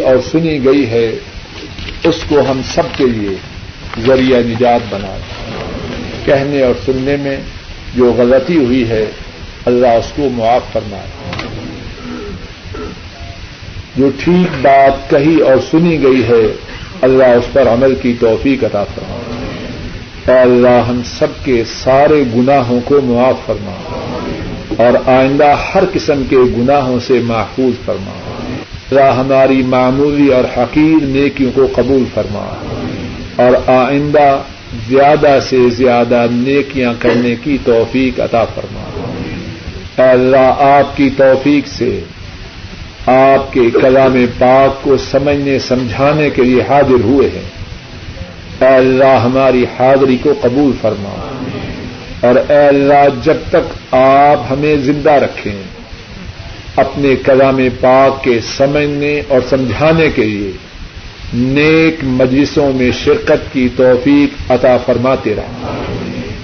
[0.03, 1.09] اور سنی گئی ہے،
[2.03, 3.35] اس کو ہم سب کے لیے
[3.99, 5.17] ذریعہ نجات بنا
[6.25, 7.37] کہنے اور سننے میں
[7.95, 9.05] جو غلطی ہوئی ہے،
[9.65, 11.07] اللہ اس کو معاف فرمائے۔
[13.97, 16.53] جو ٹھیک بات کہی اور سنی گئی ہے،
[17.01, 19.19] اللہ اس پر عمل کی توفیق عطا فرما
[20.27, 23.99] اللہ، ہم سب کے سارے گناہوں کو معاف فرما۔
[24.77, 28.13] اور آئندہ ہر قسم کے گناہوں سے محفوظ فرما۔
[28.91, 32.55] اللہ ہماری معمولی اور حقیر نیکیوں کو قبول فرما۔
[33.35, 34.41] اور آئندہ
[34.89, 38.83] زیادہ سے زیادہ نیکیاں کرنے کی توفیق عطا فرما۔
[39.97, 41.99] اللہ، آپ کی توفیق سے
[43.05, 47.49] آپ کے کلام پاک کو سمجھنے، سمجھانے کے لیے حاضر ہوئے ہیں۔
[48.61, 51.43] اے اللہ، ہماری حاضری کو قبول فرما۔
[52.21, 55.55] اور اے اللہ، جب تک آپ ہمیں زندہ رکھیں
[56.75, 60.51] اپنے کلام پاک کے سمجھنے اور سمجھانے کے لیے
[61.33, 65.73] نیک مجلسوں میں شرکت کی توفیق عطا فرماتے رہا۔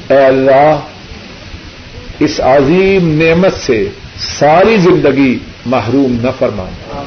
[0.09, 0.79] اے اللہ،
[2.19, 3.87] اس عظیم نعمت سے
[4.19, 7.01] ساری زندگی محروم نہ فرمانا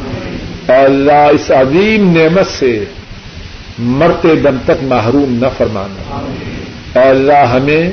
[0.72, 2.84] اے اللہ، اس عظیم نعمت سے
[3.78, 6.20] مرتے دم تک محروم نہ فرمانا
[7.00, 7.90] اے اللہ، ہمیں،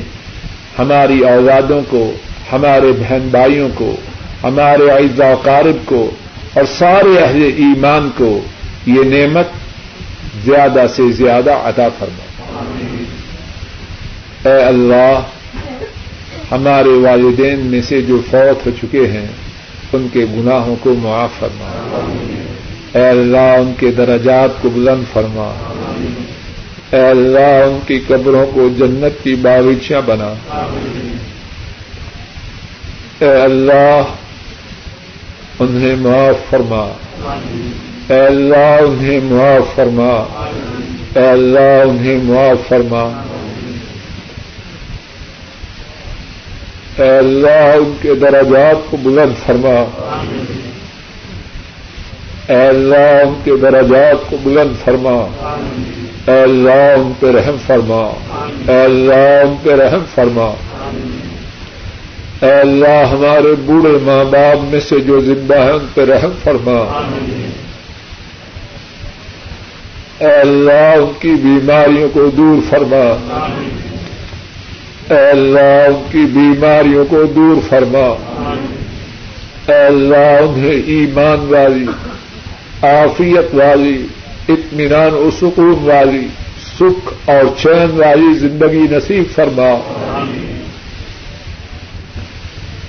[0.79, 2.13] ہماری اولادوں کو،
[2.51, 3.95] ہمارے بہن بھائیوں کو،
[4.43, 6.11] ہمارے اعزا قارب کو
[6.53, 8.41] اور سارے اہل ایمان کو
[8.85, 9.58] یہ نعمت
[10.45, 12.23] زیادہ سے زیادہ عطا فرما
[14.49, 15.19] اے اللہ،
[16.51, 19.27] ہمارے والدین میں سے جو فوت ہو چکے ہیں،
[19.93, 21.99] ان کے گناہوں کو معاف فرما۔
[22.95, 25.53] اے اللہ، ان کے درجات کو بلند فرما۔
[26.91, 30.33] اے اللہ، ان کی قبروں کو جنت کی باغیچیاں بنا۔
[33.19, 34.01] اے اللہ،
[35.59, 36.91] انہیں معاف فرما۔
[38.09, 40.25] اے اللہ انہیں معاف فرما۔
[41.15, 43.21] اے اللہ انہیں معاف فرما۔
[46.97, 49.85] اے اللہ ان کے درجات کو بلند فرما۔
[52.47, 55.27] اے اللہ ان کے درجات کو بلند فرما۔
[56.27, 58.11] اے اللہ ان پہ رحم فرما۔
[58.67, 60.53] اے اللہ ان پہ رحم فرما۔
[62.41, 67.01] اے اللہ ہمارے بوڑھے ماں باپ میں سے جو زندہ ہیں ان پہ رحم فرما۔
[70.19, 73.17] اے اللہ ان کی بیماریوں کو دور فرما۔
[75.09, 78.15] اے اللہ ان کی بیماریوں کو دور فرما۔
[79.67, 81.85] اے اللہ انہیں ایمان والی
[82.81, 84.07] آفیت والی،
[84.49, 86.27] اطمینان و سکون والی،
[86.79, 89.71] سکھ اور چین والی زندگی نصیب فرما۔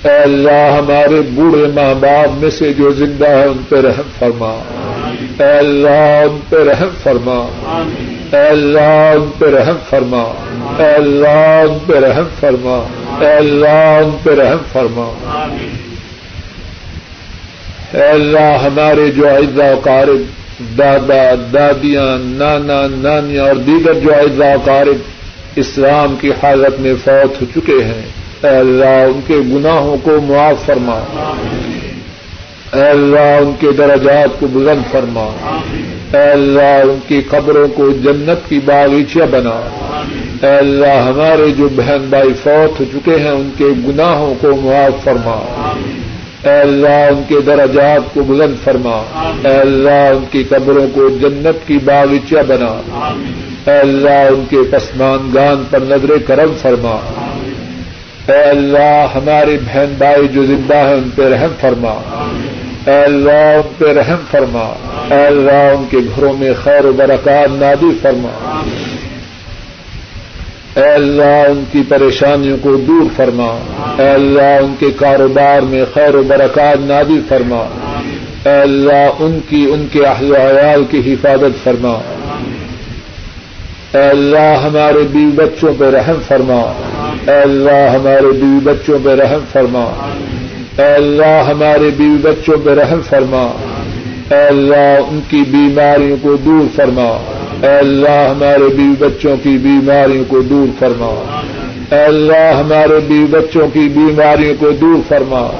[0.03, 4.63] اے اللہ ہمارے بوڑھے ماں باپ میں سے جو زندہ ہے ان پہ رحم فرما۔
[5.39, 7.45] اے اللہ ان پہ رحم فرما۔
[8.33, 10.33] اے اللہ ان پہ رحم فرما۔
[10.79, 12.83] اے اللہ ان پہ رحم فرما۔
[13.21, 15.13] اے اللہ ان پہ رحم فرما۔
[17.93, 20.41] اے اللہ ہمارے جو اعزا قارب
[20.77, 24.97] دادا دادیاں نانا نانیاں اور دیگر جو اعزا قارب
[25.55, 28.01] اسلام کی حالت میں فوت ہو چکے ہیں
[28.43, 30.99] اے اللہ ان کے گناہوں کو معاف فرما۔
[32.73, 35.29] اے اللہ، ان کے درجات کو بلند فرما۔
[36.13, 39.69] اے اللہ، ان کی قبروں کو جنت کی باغیچیاں بنا۔
[40.41, 45.03] اے اللہ، ہمارے جو بہن بھائی فوت ہو چکے ہیں، ان کے گناہوں کو معاف
[45.03, 45.63] فرما۔
[46.43, 49.03] اے اللہ، ان کے درجات کو بلند فرما۔
[49.45, 52.81] اے اللہ، ان کی قبروں کو جنت کی باغیچیاں بنا۔
[53.67, 57.13] اے اللہ، ان کے پسمان گان پر نظر کرم فرما۔
[58.27, 61.93] اے اللہ، ہمارے بہن بھائی جو زندہ ہیں، ان پہ رحم فرما۔
[62.87, 64.73] اے اللہ ان پہ رحم فرما۔
[65.11, 68.61] اے اللہ ان کے گھروں میں خیر و برکات نادی فرما۔
[70.75, 73.57] اے اللہ ان کی پریشانیوں کو دور فرما۔
[73.99, 77.67] اے اللہ ان کے کاروبار میں خیر و برکات نادی فرما۔
[78.45, 81.97] اے اللہ ان کی ان کے اہل عیال کی حفاظت فرما۔
[83.93, 86.73] اے اللہ ہمارے بیوی بچوں پہ رحم فرما۔
[87.27, 90.11] اے اللہ ہمارے بیوی بچوں پہ رحم فرما۔
[90.77, 93.51] اے اللہ ہمارے بیوی بچوں پہ رحم فرما۔
[94.31, 97.23] اے اللہ ان کی بیماریوں کو دور فرما۔
[97.61, 101.39] اے اللہ ہمارے بیوی بچوں کی بیماریوں کو دور فرما۔
[101.91, 105.51] اے اللہ ہمارے بیوی بچوں کی بیماریوں کو دور فرما۔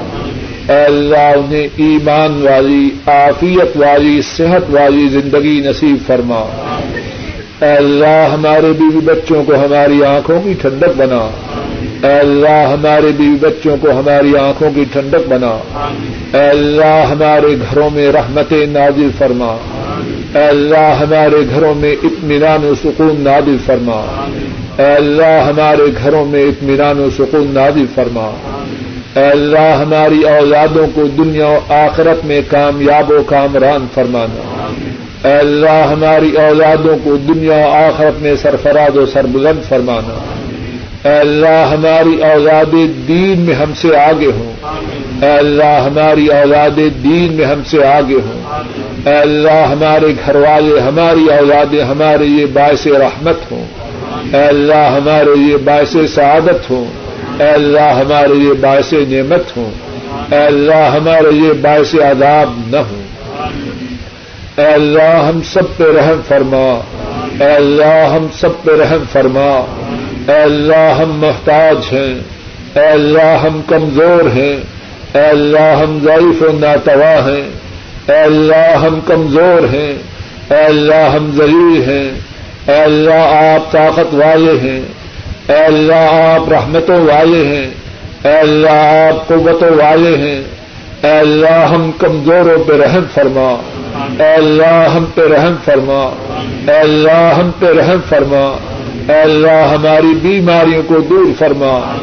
[0.68, 6.40] اے اللہ انہیں ایمان والی، عافیت والی، صحت والی زندگی نصیب فرما۔
[7.60, 11.30] اے اللہ ہمارے بیوی بچوں کو ہماری آنکھوں کی ٹھنڈک بنا۔
[12.02, 15.58] اے اللہ ہمارے بیوی بچوں کو ہماری آنکھوں کی ٹھنڈک بنا۔
[16.32, 19.56] اے اللہ ہمارے گھروں میں رحمت نازل فرما۔
[20.34, 24.26] اے اللہ ہمارے گھروں میں اطمینان و سکون نازل فرما۔
[24.78, 28.30] اے اللہ ہمارے گھروں میں اطمینان و سکون نازل فرما۔
[29.16, 34.66] اے اللہ ہماری اولادوں کو دنیا و آخرت میں کامیاب و کامران فرمانا۔
[35.28, 40.41] اے اللہ ہماری اولادوں کو دنیا و آخرت میں سرفراز و سربلند فرمانا۔
[41.04, 42.72] اے اللہ ہماری اولاد
[43.08, 44.52] دین میں ہم سے آگے ہوں۔
[45.24, 48.42] اے اللہ ہماری اولاد دین میں ہم سے آگے ہوں۔
[49.08, 53.64] اے اللہ ہمارے گھر والے، ہماری اولادیں ہمارے یہ باعث رحمت ہوں۔
[54.32, 56.84] اے اللہ ہمارے یہ باعث سعادت ہوں۔
[57.42, 59.70] اے اللہ ہمارے یہ باعث نعمت ہوں۔
[60.30, 63.02] اے اللہ ہمارے یہ باعث عذاب نہ ہوں۔
[64.56, 66.80] اے اللہ ہم سب پہ رحم فرما۔
[67.40, 69.64] اے اللہ ہم سب پہ رحم فرما۔
[70.28, 72.14] اے اللہ ہم محتاج ہیں
[72.74, 74.54] اے اللہ ہم کمزور ہیں
[75.14, 77.42] اے اللہ ہم ضعیف و ناتوا ہیں
[78.08, 79.92] اے اللہ ہم کمزور ہیں
[80.50, 82.10] اے اللہ ہم ذلیل ہیں
[82.66, 84.80] اے اللہ آپ طاقت والے ہیں
[85.48, 87.70] اے اللہ آپ رحمتوں والے ہیں
[88.24, 90.42] اے اللہ آپ قوتوں والے ہیں
[91.02, 93.48] اے اللہ ہم کمزوروں پہ رحم فرما
[94.18, 96.02] اے اللہ ہم پہ رحم فرما
[96.68, 98.44] اے اللہ ہم پہ رحم فرما
[99.08, 101.96] اے اللہ ہماری بیماریوں کو دور فرما۔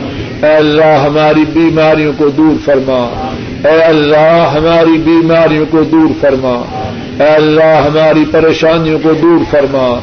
[0.44, 3.30] اے اللہ ہماری بیماریوں کو دور فرما۔
[3.64, 6.64] اے اللہ ہماری بیماریوں کو دور فرما۔
[7.20, 10.00] اے اللہ ہماری پریشانیوں کو دور فرما۔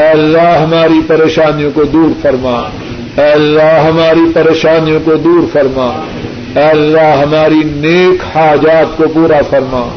[0.00, 2.68] اے اللہ ہماری پریشانیوں کو دور فرما۔
[3.16, 6.04] اے اللہ ہماری پریشانیوں کو دور فرما۔
[6.56, 9.88] اے اللہ ہماری نیک حاجات کو پورا فرما۔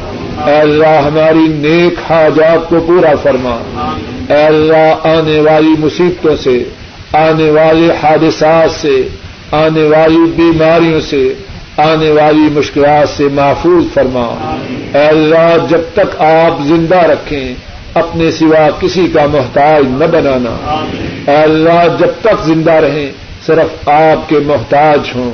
[0.46, 3.58] اے اللہ ہماری نیک حاجات کو پورا فرما۔
[4.30, 6.64] اے اللہ آنے والی مصیبتوں سے،
[7.12, 9.08] آنے والے حادثات سے،
[9.52, 11.34] آنے والی بیماریوں سے،
[11.76, 14.56] آنے والی مشکلات سے محفوظ فرما۔
[14.94, 17.54] اے اللہ، جب تک آپ زندہ رکھیں،
[17.94, 20.84] اپنے سوا کسی کا محتاج نہ بنانا۔
[21.30, 23.10] اے اللہ، جب تک زندہ رہیں،
[23.46, 25.32] صرف آپ کے محتاج ہوں۔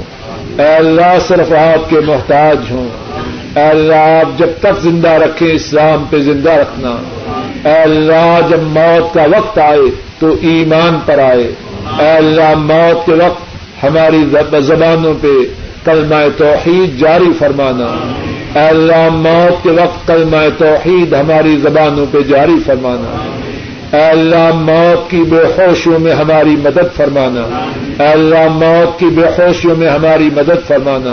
[0.58, 2.88] اے اللہ، صرف آپ کے محتاج ہوں۔
[3.56, 6.96] اے اللہ، آپ جب تک زندہ رکھیں، اسلام پہ زندہ رکھنا۔
[7.64, 9.80] اے اللہ جب موت کا وقت آئے
[10.18, 11.52] تو ایمان پر آئے۔
[11.98, 13.46] اے اللہ موت کے وقت
[13.84, 14.24] ہماری
[14.60, 15.28] زبانوں پہ
[15.84, 18.12] کلمہ توحید جاری فرمانا۔
[18.60, 23.36] اے اللہ موت کے وقت کلمہ توحید ہماری زبانوں پہ جاری فرمانا۔
[23.96, 27.64] اے اللہ موت کی بے خوشیوں میں ہماری مدد فرمانا۔
[28.02, 31.12] اے اللہ موت کی بے خوشیوں میں ہماری مدد فرمانا۔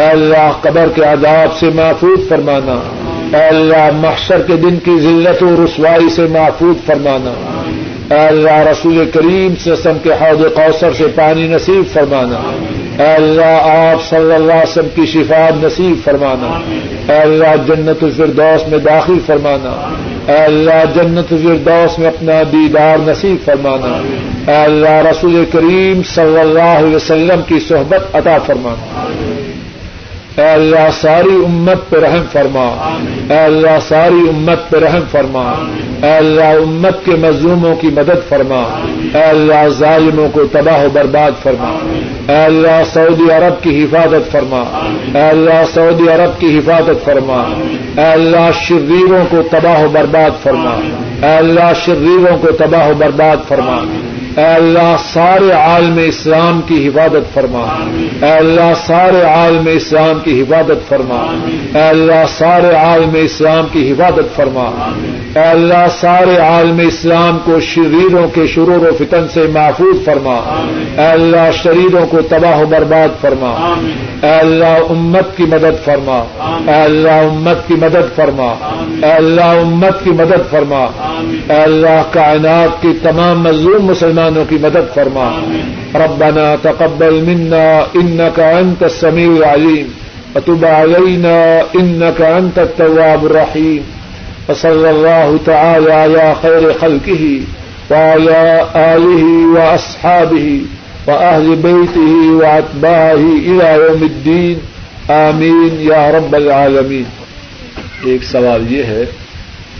[0.00, 3.01] اے اللہ قبر کے عذاب سے محفوظ فرمانا۔
[3.34, 7.30] اے اللہ محشر کے دن کی ذلت و رسوائی سے محفوظ فرمانا۔
[8.14, 12.40] اے اللہ رسول کریم سے سم کے حوض کوثر سے پانی نصیب فرمانا۔
[13.02, 16.60] اے اللہ آپ صلی اللہ علیہ وسلم کی شفاعت نصیب فرمانا۔
[17.12, 19.94] اے اللہ جنت الفردوس میں داخل فرمانا۔
[20.32, 24.02] اے اللہ جنت الفردوس میں اپنا دیدار نصیب فرمانا۔
[24.50, 29.06] اے اللہ رسول کریم صلی اللہ علیہ وسلم کی صحبت عطا فرمانا۔
[30.36, 32.96] اے اللہ ساری امت پہ رحم فرما۔
[33.30, 35.54] اے اللہ ساری امت پہ رحم فرما۔
[36.02, 38.80] اے اللہ امت کے مظلوموں کی مدد فرما۔
[39.14, 41.78] اے اللہ ظالموں کو تباہ و برباد فرما۔
[42.32, 47.42] اے اللہ سعودی عرب کی حفاظت فرما۔ اے اللہ سعودی عرب کی حفاظت فرما۔
[47.96, 50.80] اے اللہ شریروں کو تباہ و برباد فرما۔
[51.22, 53.84] اے اللہ شریروں کو تباہ و برباد فرما۔
[54.36, 57.78] اے اللہ سارے عالم اسلام کی حفاظت فرما۔
[58.22, 61.34] اے اللہ سارے عالم اسلام کی حفاظت فرما۔
[61.74, 64.92] اے اللہ سارے عالم اسلام کی حفاظت فرما۔
[65.34, 70.64] اے اللہ سارے عالم اسلام کو شریروں کے شرور و فتن سے محفوظ فرما۔
[70.98, 73.74] اے اللہ شریروں کو تباہ و برباد فرما۔
[74.22, 76.24] اے اللہ امت کی مدد فرما۔
[76.66, 78.54] اے اللہ امت کی مدد فرما۔
[79.02, 80.86] اے اللہ امت کی مدد فرما۔
[81.48, 85.40] اے اللہ کائنات کی تمام مظلوم مسلمان مسلمانوں کی مدد فرما۔
[85.94, 89.86] ربنا تقبل منا انك انت السميع العليم
[90.34, 93.82] وتب علينا انك انت التواب الرحيم
[94.48, 97.40] وصلى الله تعالى على خير خلقه
[97.90, 99.24] وعلى آله
[99.56, 100.58] وأصحابه
[101.06, 104.58] وأهل بيته وأتباعه إلى يوم الدين
[105.08, 107.04] آمین یا رب العالمین۔
[108.04, 109.04] ایک سوال یہ ہے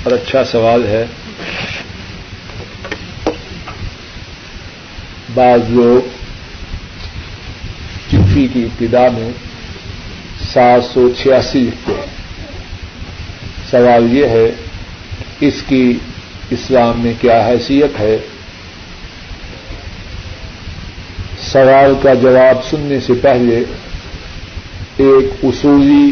[0.04, 1.06] اور اچھا سوال ہے۔
[5.34, 6.08] بعض لوگ
[8.10, 9.30] صحیفی کی ابتدا میں
[10.52, 12.06] سات سو چھیاسی لکھتے ہیں۔
[13.70, 14.52] سوال یہ ہے،
[15.40, 15.98] اس کی
[16.50, 18.18] اسلام میں کیا حیثیت ہے؟
[21.52, 23.64] سوال کا جواب سننے سے پہلے
[24.96, 26.10] ایک اصولی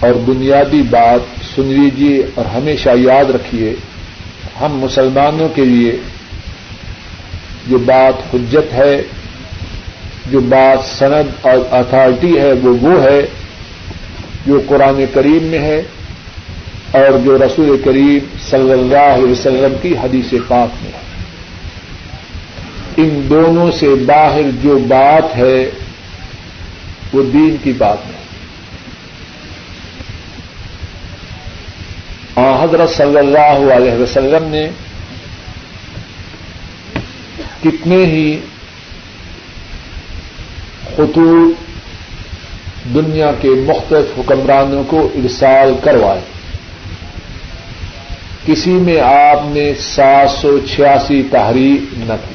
[0.00, 1.20] اور بنیادی بات
[1.56, 3.74] سن لیجیے اور ہمیشہ یاد رکھیے،
[4.60, 5.96] ہم مسلمانوں کے لیے
[7.70, 9.02] جو بات حجت ہے،
[10.30, 13.26] جو بات سند اور اتارٹی ہے، وہ وہ ہے
[14.46, 15.82] جو قرآن کریم میں ہے
[16.92, 18.18] اور جو رسول کریم
[18.50, 20.98] صلی اللہ علیہ وسلم کی حدیث پاک میں ہے۔
[22.96, 25.70] ان دونوں سے باہر جو بات ہے،
[27.12, 28.20] وہ دین کی بات نہیں
[32.62, 34.70] حضرت صلی اللہ علیہ وسلم نے
[37.64, 38.38] کتنے ہی
[40.96, 41.70] خطوط
[42.94, 46.20] دنیا کے مختلف حکمرانوں کو ارسال کروائے۔
[48.46, 52.34] کسی میں آپ نے سات سو چھیاسی تحریر نہ کی۔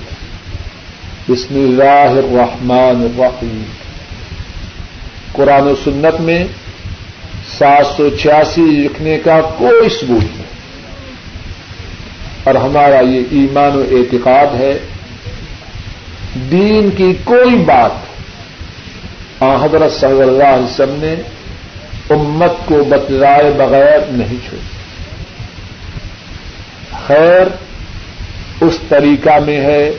[1.33, 3.63] بسم اللہ الرحمن الرحیم۔
[5.31, 6.45] قرآن و سنت میں
[7.57, 10.45] سات سو چھیاسی لکھنے کا کوئی ثبوت نہیں۔
[12.43, 14.77] اور ہمارا یہ ایمان و اعتقاد ہے
[16.35, 17.91] دین کی کوئی بات
[19.63, 21.13] حضرت صلی اللہ علیہ وسلم نے
[22.09, 24.75] امت کو بتلائے بغیر نہیں چھوڑی۔
[27.07, 27.47] خیر،
[28.61, 29.91] اس طریقہ میں ہے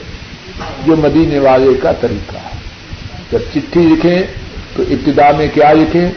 [0.86, 2.58] جو مدینے والے کا طریقہ ہے۔
[3.32, 4.22] جب چٹھی لکھیں
[4.76, 6.08] تو ابتدا میں کیا لکھیں؟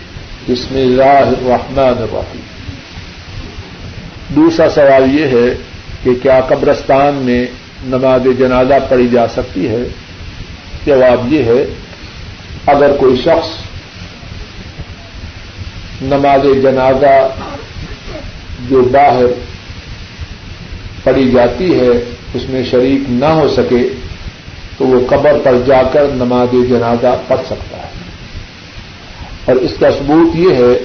[0.49, 2.41] بسم اللہ الرحمن الرحیم۔
[4.35, 5.55] دوسرا سوال یہ ہے
[6.03, 7.45] کہ کیا قبرستان میں
[7.83, 9.83] نماز جنازہ پڑھی جا سکتی ہے؟
[10.85, 11.65] جواب یہ ہے،
[12.65, 13.47] اگر کوئی شخص
[16.01, 17.29] نماز جنازہ
[18.69, 19.25] جو باہر
[21.03, 22.03] پڑھی جاتی ہے،
[22.33, 23.87] اس میں شریک نہ ہو سکے،
[24.77, 27.89] تو وہ قبر پر جا کر نماز جنازہ پڑھ سکتا ہے۔
[29.45, 30.83] اور اس کا ثبوت یہ ہے،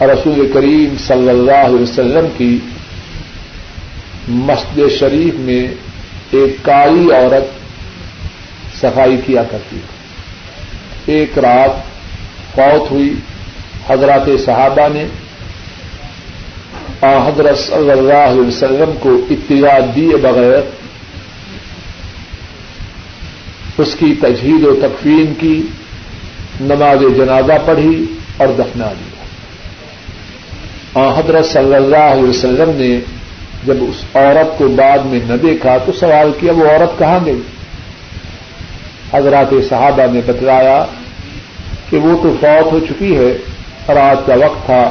[0.00, 2.58] رسول کریم صلی اللہ علیہ وسلم کی
[4.28, 5.66] مسجد شریف میں
[6.30, 7.61] ایک کالی عورت
[8.82, 9.78] صفائی کیا کرتی
[11.06, 11.70] ایک رات
[12.54, 13.14] فوت ہوئی،
[13.88, 15.04] حضرات صحابہ نے
[17.26, 20.60] حضرت صلی اللہ علیہ وسلم کو اطلاع دیے بغیر
[23.78, 25.62] اس کی تجہید و تکفین کی،
[26.60, 28.04] نماز جنازہ پڑھی
[28.36, 32.98] اور دفنا دیا۔ حضرت صلی اللہ علیہ وسلم نے
[33.66, 37.40] جب اس عورت کو بعد میں نہ دیکھا تو سوال کیا، وہ عورت کہاں گئی؟
[39.14, 40.84] حضرات صحابہ نے بتلایا
[41.90, 43.30] کہ وہ تو فوت ہو چکی ہے،
[43.88, 44.82] رات کا وقت تھا،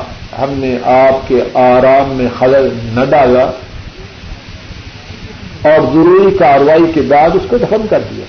[0.41, 3.43] ہم نے آپ کے آرام میں خلل نہ ڈالا
[5.63, 8.25] اور ضروری کاروائی کے بعد اس کو دفن کر دیا۔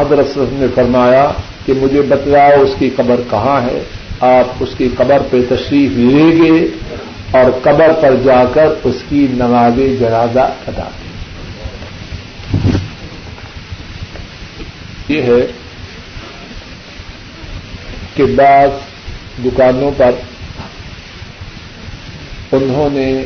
[0.00, 1.26] حضرت نے فرمایا
[1.66, 3.82] کہ مجھے بتلاؤ اس کی قبر کہاں ہے؟
[4.20, 6.68] آپ اس کی قبر پہ تشریف لے گئے
[7.32, 11.05] اور قبر پر جا کر اس کی نماز جنازہ ادا کی۔
[15.08, 15.46] یہ ہے
[18.14, 18.68] کہ بعض
[19.44, 20.10] دکانوں پر
[22.52, 23.24] انہوں نے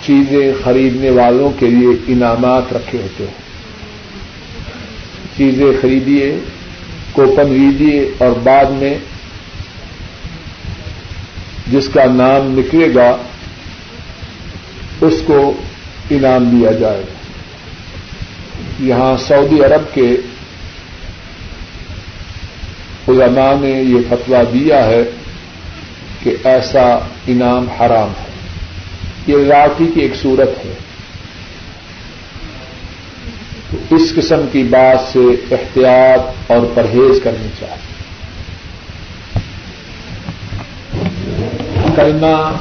[0.00, 3.34] چیزیں خریدنے والوں کے لیے انعامات رکھے ہوتے ہیں۔
[5.36, 6.38] چیزیں خریدیے،
[7.12, 8.98] کوپن لیجیے اور بعد میں
[11.72, 13.16] جس کا نام نکلے گا،
[15.00, 15.52] اس کو
[16.10, 17.14] انعام دیا جائے۔ گا
[18.80, 20.16] یہاں سعودی عرب کے
[23.10, 25.02] علماء نے یہ فتوا دیا ہے
[26.22, 28.30] کہ ایسا انعام حرام ہے۔
[29.26, 30.72] یہ راٹھی کی ایک صورت ہے۔
[33.90, 35.18] اس قسم کی بات سے
[35.50, 37.90] احتیاط اور پرہیز کرنی چاہیے۔
[41.96, 42.52] کلمہ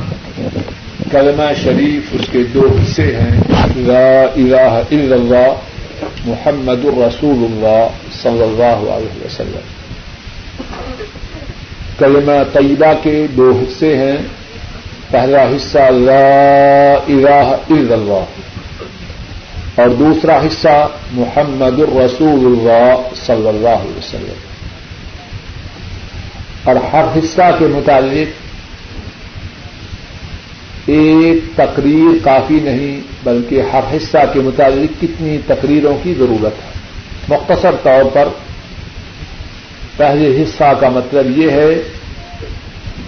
[1.11, 3.41] کلمہ شریف اس کے دو حصے ہیں۔
[3.75, 5.53] لا الہ الا اللہ،
[6.25, 7.87] محمد الرسول اللہ
[8.23, 9.78] صلی اللہ علیہ وسلم۔
[11.99, 14.17] کلمہ طیبہ کے دو حصے ہیں۔
[15.09, 18.23] پہلا حصہ لا الہ الا اللہ
[19.75, 24.33] اور دوسرا حصہ محمد الرسول اللہ صلی اللہ علیہ وسلم۔
[26.63, 28.49] اور ہر حصہ کے متعلق
[30.89, 36.79] ایک تقریر کافی نہیں، بلکہ ہر حصہ کے متعلق کتنی تقریروں کی ضرورت ہے۔
[37.29, 38.27] مختصر طور پر
[39.99, 41.81] پہلے حصہ کا مطلب یہ ہے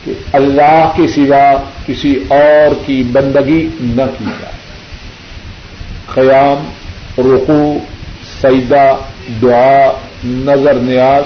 [0.05, 1.53] کہ اللہ کے سوا
[1.87, 4.53] کسی اور کی بندگی نہ کی جائے۔
[6.13, 6.69] قیام
[7.17, 7.77] رقو
[8.41, 8.95] سیدہ
[9.41, 9.91] دعا،
[10.25, 11.23] نظر نیاز۔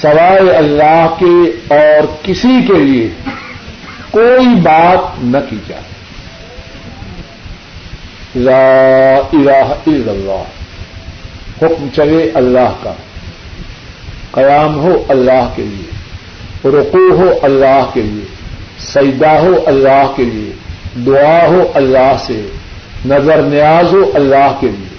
[0.00, 3.08] سوائے اللہ کے اور کسی کے لیے
[4.10, 5.82] کوئی بات نہ کی جائے۔
[8.36, 10.57] لا الہ الا اللہ۔
[11.62, 12.92] حکم چلے اللہ کا۔
[14.32, 15.90] قیام ہو اللہ کے لیے۔
[16.68, 18.24] رقو ہو اللہ کے لیے۔
[18.78, 20.52] سیدہ ہو اللہ کے لیے۔
[21.06, 22.46] دعا ہو اللہ سے۔
[23.06, 24.98] نظر نیاز ہو اللہ کے لیے۔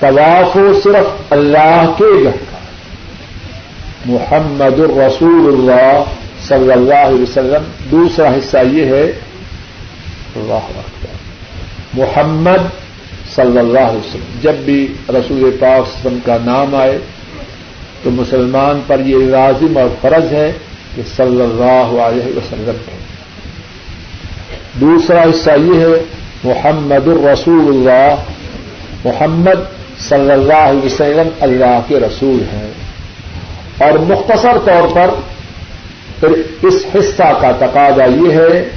[0.00, 2.58] طواف ہو صرف اللہ کے گھر کا
[4.06, 6.02] محمد الرسول اللہ
[6.42, 9.12] صلی اللہ علیہ وسلم۔ دوسرا حصہ یہ ہے۔
[10.36, 10.80] اللہ
[11.94, 12.85] محمد
[13.36, 16.98] صلی اللہ علیہ وسلم۔ جب بھی رسول پاک وسلم کا نام آئے،
[18.02, 20.52] تو مسلمان پر یہ لازم اور فرض ہے
[20.96, 22.98] کہ صلی اللہ علیہ وسلم ہے
[24.80, 26.04] دوسرا حصہ یہ ہے،
[26.44, 28.14] محمد الرسول اللہ۔
[29.04, 32.70] محمد صلی اللہ علیہ وسلم اللہ کے رسول ہیں۔
[33.78, 35.10] اور مختصر طور پر
[36.20, 36.28] پھر
[36.62, 38.68] اس حصہ کا تقاضا یہ ہے،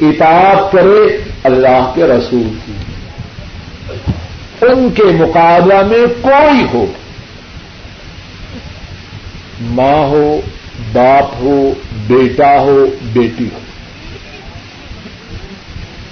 [0.00, 2.72] اطاعت کرے اللہ کے رسول کی۔
[4.62, 6.86] ان کے مقابلہ میں کوئی ہو۔
[9.60, 10.40] ماں ہو،
[10.92, 11.72] باپ ہو،
[12.06, 13.58] بیٹا ہو، بیٹی ہو۔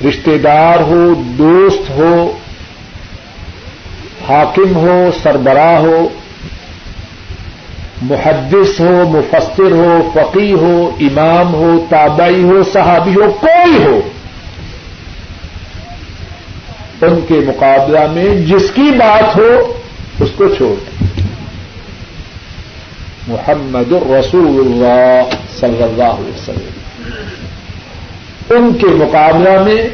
[0.08, 2.38] رشتے دار ہو، دوست ہو،
[4.28, 6.08] حاکم ہو، سربراہ ہو،
[8.02, 14.00] محدث ہو، مفسر ہو فقی ہو، امام ہو، تابعی ہو، صحابی ہو، کوئی ہو۔
[17.02, 19.72] ان کے مقابلہ میں جس کی بات ہو،
[20.20, 21.02] اس کو چھوڑ
[23.28, 25.22] محمد الرسول اللہ
[25.60, 27.12] صلی اللہ علیہ وسلم۔
[28.50, 29.88] ان کے مقابلہ میں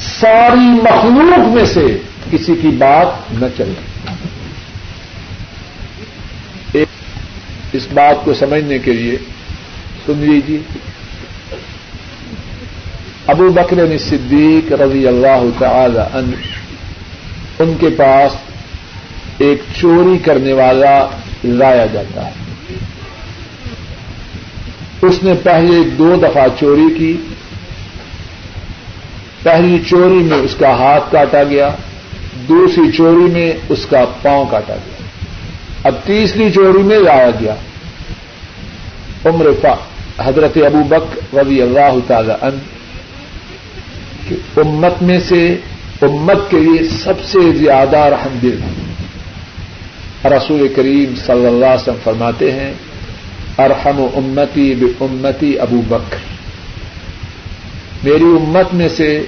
[0.00, 1.98] ساری مخلوق میں سے
[2.30, 4.04] کسی کی بات نہ چلے۔
[7.72, 9.16] اس بات کو سمجھنے کے لیے،
[10.06, 10.58] سن لیجیے
[13.26, 16.30] ابو بکر صدیق رضی اللہ تعالی ان
[17.58, 18.36] ان کے پاس
[19.38, 21.06] ایک چوری کرنے والا
[21.44, 22.30] لایا جاتا ہے۔
[25.02, 27.16] اس نے پہلے دو دفعہ چوری کی۔
[29.42, 31.70] پہلی چوری میں اس کا ہاتھ کاٹا گیا،
[32.48, 35.04] دوسری چوری میں اس کا پاؤں کاٹا گیا۔
[35.84, 37.54] اب تیسری چوری میں لایا گیا۔
[39.24, 39.46] عمر
[40.24, 42.58] حضرت ابو بک رضی اللہ تعالی ان
[44.28, 45.56] کہ امت میں سے
[46.02, 48.60] امت کے لیے سب سے زیادہ رحم دل۔
[50.24, 52.72] رسول کریم صلی اللہ علیہ وسلم فرماتے ہیں،
[53.58, 56.16] ارحم امتی بے امتی ابو بکر۔
[58.02, 59.24] میری امت میں سے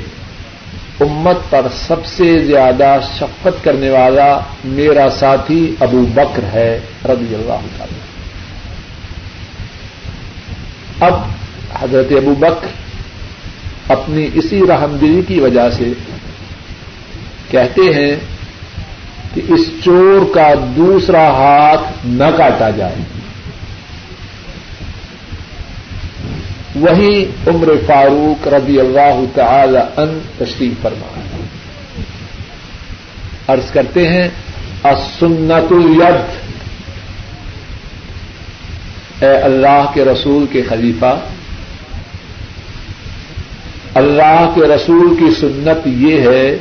[1.01, 7.61] امت پر سب سے زیادہ شفقت کرنے والا میرا ساتھی ابو بکر ہے، رضی اللہ
[7.77, 8.01] تعالی
[11.01, 11.15] اب
[11.83, 12.86] حضرت ابو بکر
[13.89, 15.93] اپنی اسی رحم دلی کی وجہ سے
[17.51, 18.16] کہتے ہیں
[19.34, 22.95] کہ اس چور کا دوسرا ہاتھ نہ کاٹا جائے۔
[26.76, 31.20] وہی عمر فاروق رضی اللہ تعالی ان تشریف فرما
[33.49, 34.28] عرض کرتے ہیں
[34.84, 36.47] اسنت الید
[39.22, 41.20] اے اللہ کے رسول کے خلیفہ
[43.97, 46.59] اللہ کے رسول کی سنت یہ ہے،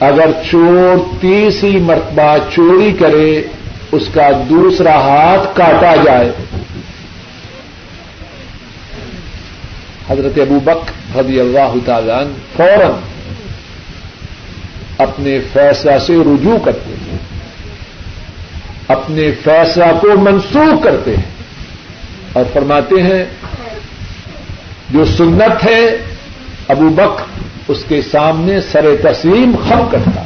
[0.00, 3.42] اگر چور تیسری مرتبہ چوری کرے،
[3.92, 6.32] اس کا دوسرا ہاتھ کاٹا جائے۔
[10.10, 12.24] حضرت ابو بک رضی اللہ تعالیٰ
[12.56, 12.90] فوراً
[14.98, 17.18] اپنے فیصلہ سے رجوع کرتے ہیں۔
[18.88, 21.30] اپنے فیصلہ کو منسوخ کرتے ہیں
[22.32, 23.24] اور فرماتے ہیں
[24.90, 25.86] جو سنت ہے،
[26.68, 27.20] ابو بک
[27.68, 30.22] اس کے سامنے سر تسلیم خم کرتا۔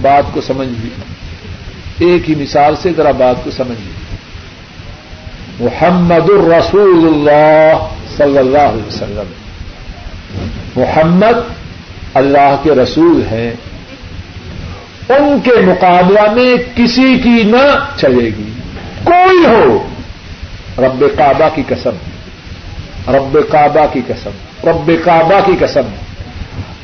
[0.00, 0.88] بات کو سمجھ لی
[2.06, 3.88] ایک ہی مثال سے ذرا بات کو سمجھ
[5.60, 9.32] محمد الرسول اللہ صلی اللہ علیہ وسلم۔
[10.76, 11.52] محمد
[12.14, 13.52] اللہ کے رسول ہیں۔
[15.08, 18.50] ان کے مقابلہ میں کسی کی نہ چلے گی۔
[19.04, 19.88] کوئی ہو۔
[20.78, 21.90] رب کعبہ کی قسم۔
[23.08, 24.30] رب کعبہ کی قسم،
[24.68, 25.82] رب کعبہ کی قسم۔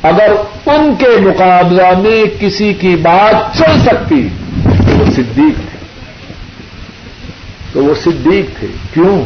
[0.03, 0.31] اگر
[0.65, 4.29] ان کے مقابلہ میں کسی کی بات چل سکتی،
[4.63, 5.77] تو وہ صدیق تھے۔
[7.73, 9.21] تو وہ صدیق تھے۔ کیوں؟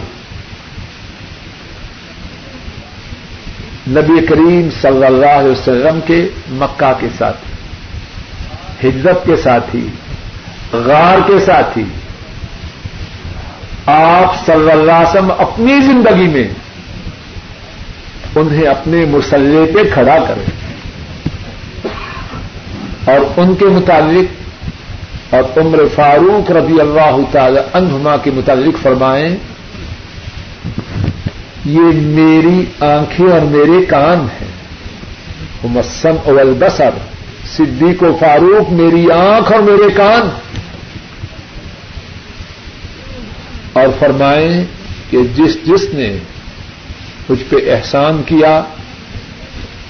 [3.89, 7.53] نبی کریم صلی اللہ علیہ وسلم کے مکہ کے ساتھی،
[8.89, 9.87] ہجرت کے ساتھی،
[10.71, 11.83] غار کے ساتھی،
[13.85, 16.47] آپ صلی اللہ علیہ وسلم اپنی زندگی میں
[18.35, 20.45] انہیں اپنے مسلح پہ کھڑا کریں
[23.05, 24.37] اور ان کے متعلق
[25.33, 29.35] اور عمر فاروق رضی اللہ تعالی عنہما کے متعلق فرمائیں،
[31.65, 34.47] یہ میری آنکھیں اور میرے کان ہیں۔
[35.63, 36.89] مسم اول بسر
[37.45, 40.29] صدیق و فاروق میری آنکھ اور میرے کان۔
[43.73, 44.63] اور فرمائیں
[45.09, 46.17] کہ جس جس نے
[47.29, 48.63] مجھ پہ احسان کیا،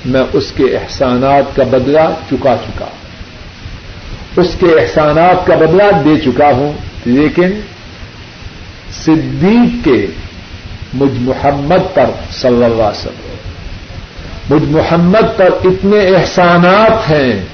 [0.05, 2.85] میں اس کے احسانات کا بدلہ چکا چکا۔
[4.35, 6.73] اس کے احسانات کا بدلہ دے چکا ہوں،
[7.05, 7.61] لیکن
[8.91, 10.07] صدیق کے
[10.93, 13.27] مجھ محمد پر صلی اللہ علیہ وسلم۔
[14.49, 17.45] مجھ محمد پر اتنے احسانات ہیں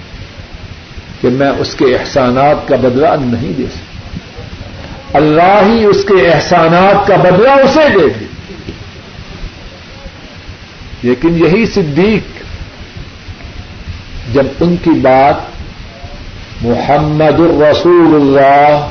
[1.22, 7.08] کہ میں اس کے احسانات کا بدلہ نہیں دے سکتا۔ اللہ ہی اس کے احسانات
[7.08, 8.26] کا بدلہ اسے دے دی
[11.04, 12.44] لیکن یہی صدیق
[14.34, 15.36] جب ان کی بات
[16.62, 18.88] محمد الرسول اللہ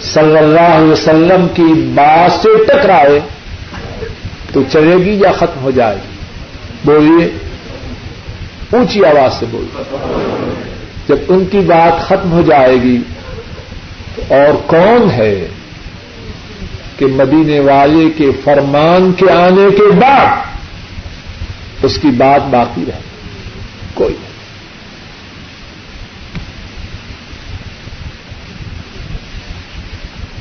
[0.00, 3.20] صلی اللہ علیہ وسلم کی بات سے ٹکرائے
[4.52, 6.16] تو چلے گی یا ختم ہو جائے گی؟
[6.84, 7.30] بولیے،
[8.72, 9.82] اونچی آواز سے بولیے۔
[11.08, 12.98] جب ان کی بات ختم ہو جائے گی
[14.28, 15.48] اور کون ہے
[16.96, 20.47] کہ مدینے والے کے فرمان کے آنے کے بعد
[21.82, 23.00] اس کی بات باقی رہے
[23.94, 24.28] کوئی نہیں۔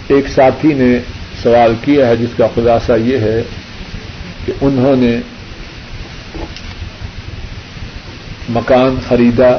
[0.07, 0.99] ایک ساتھی نے
[1.43, 3.43] سوال کیا ہے، جس کا خلاصہ یہ ہے
[4.45, 5.17] کہ انہوں نے
[8.49, 9.49] مکان خریدا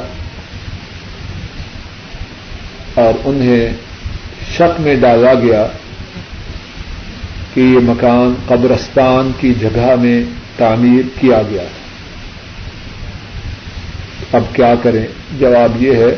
[2.95, 3.69] اور انہیں
[4.57, 5.67] شک میں ڈالا گیا
[7.55, 10.25] کہ یہ مکان قبرستان کی جگہ میں
[10.59, 11.89] تعمیر کیا گیا۔ ہے
[14.33, 15.07] اب کیا کریں؟
[15.39, 16.17] جواب یہ ہے،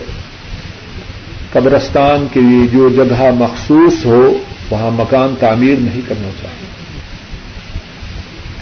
[1.53, 4.39] قبرستان کے لیے جو جگہ مخصوص ہو،
[4.71, 6.67] وہاں مکان تعمیر نہیں کرنا چاہیے۔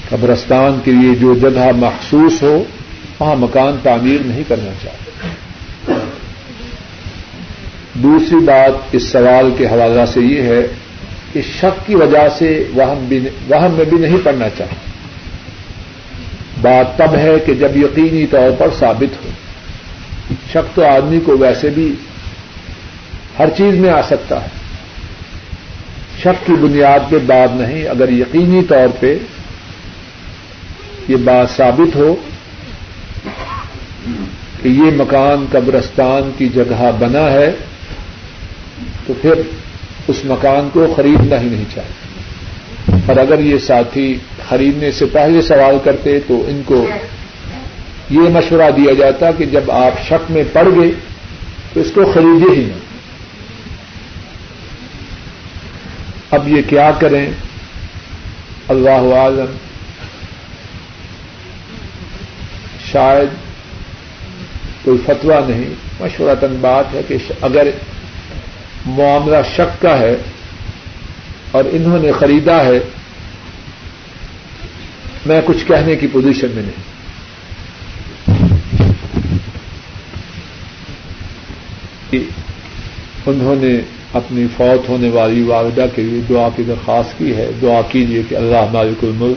[0.08, 2.64] قبرستان کے لیے جو جگہ مخصوص ہو،
[3.18, 5.28] وہاں مکان تعمیر نہیں کرنا چاہیے۔
[7.94, 10.66] دوسری بات اس سوال کے حوالہ سے یہ ہے
[11.32, 14.87] کہ شک کی وجہ سے وہم میں بھی نہیں پڑنا چاہیے۔
[16.60, 19.30] بات تب ہے کہ جب یقینی طور پر ثابت ہو۔
[20.52, 21.94] شک تو آدمی کو ویسے بھی
[23.38, 24.48] ہر چیز میں آ سکتا ہے۔
[26.20, 29.18] شک کی بنیاد پہ بات نہیں، اگر یقینی طور پہ
[31.08, 32.16] یہ بات ثابت ہو
[34.62, 37.52] کہ یہ مکان قبرستان کی جگہ بنا ہے،
[39.06, 39.32] تو پھر
[40.08, 42.07] اس مکان کو خریدنا ہی نہیں چاہیے۔
[43.06, 44.16] اور اگر یہ ساتھی
[44.48, 46.86] خریدنے سے پہلے سوال کرتے تو ان کو
[48.10, 50.90] یہ مشورہ دیا جاتا کہ جب آپ شک میں پڑ گئے
[51.72, 52.86] تو اس کو خریدے ہی نہیں
[56.30, 57.26] اب یہ کیا کریں؟
[58.68, 59.56] اللہ عالم
[62.92, 63.28] شاید
[64.84, 67.68] کوئی فتوا نہیں مشورتن بات ہے کہ اگر
[68.86, 70.16] معاملہ شک کا ہے
[71.50, 72.78] اور انہوں نے خریدا ہے،
[75.26, 76.98] میں کچھ کہنے کی پوزیشن میں نہیں۔
[83.26, 83.80] انہوں نے
[84.12, 88.34] اپنی فوت ہونے والی والدہ کے لیے دعا کی درخواست کی ہے۔ دعا کیجیے کہ
[88.34, 89.36] اللہ مالک الملک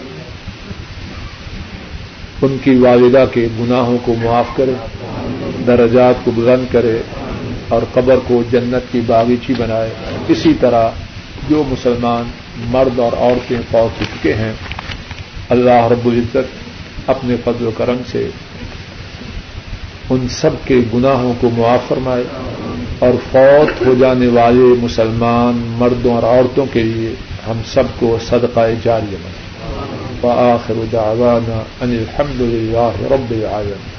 [2.41, 4.73] ان کی والدہ کے گناہوں کو معاف کرے،
[5.67, 7.01] درجات کو بلند کرے
[7.67, 9.89] اور قبر کو جنت کی باغیچی بنائے۔
[10.27, 10.89] اسی طرح
[11.49, 12.30] جو مسلمان
[12.72, 14.53] مرد اور عورتیں فوت ہو چکے ہیں،
[15.49, 18.30] اللہ رب العزت اپنے فضل و کرم سے
[20.09, 22.23] ان سب کے گناہوں کو معاف فرمائے
[22.99, 27.13] اور فوت ہو جانے والے مسلمان مردوں اور عورتوں کے لیے
[27.47, 29.41] ہم سب کو صدقہ جاری بنائے۔
[30.23, 33.91] وآخر دعوانا أن الحمد لله رب العالمين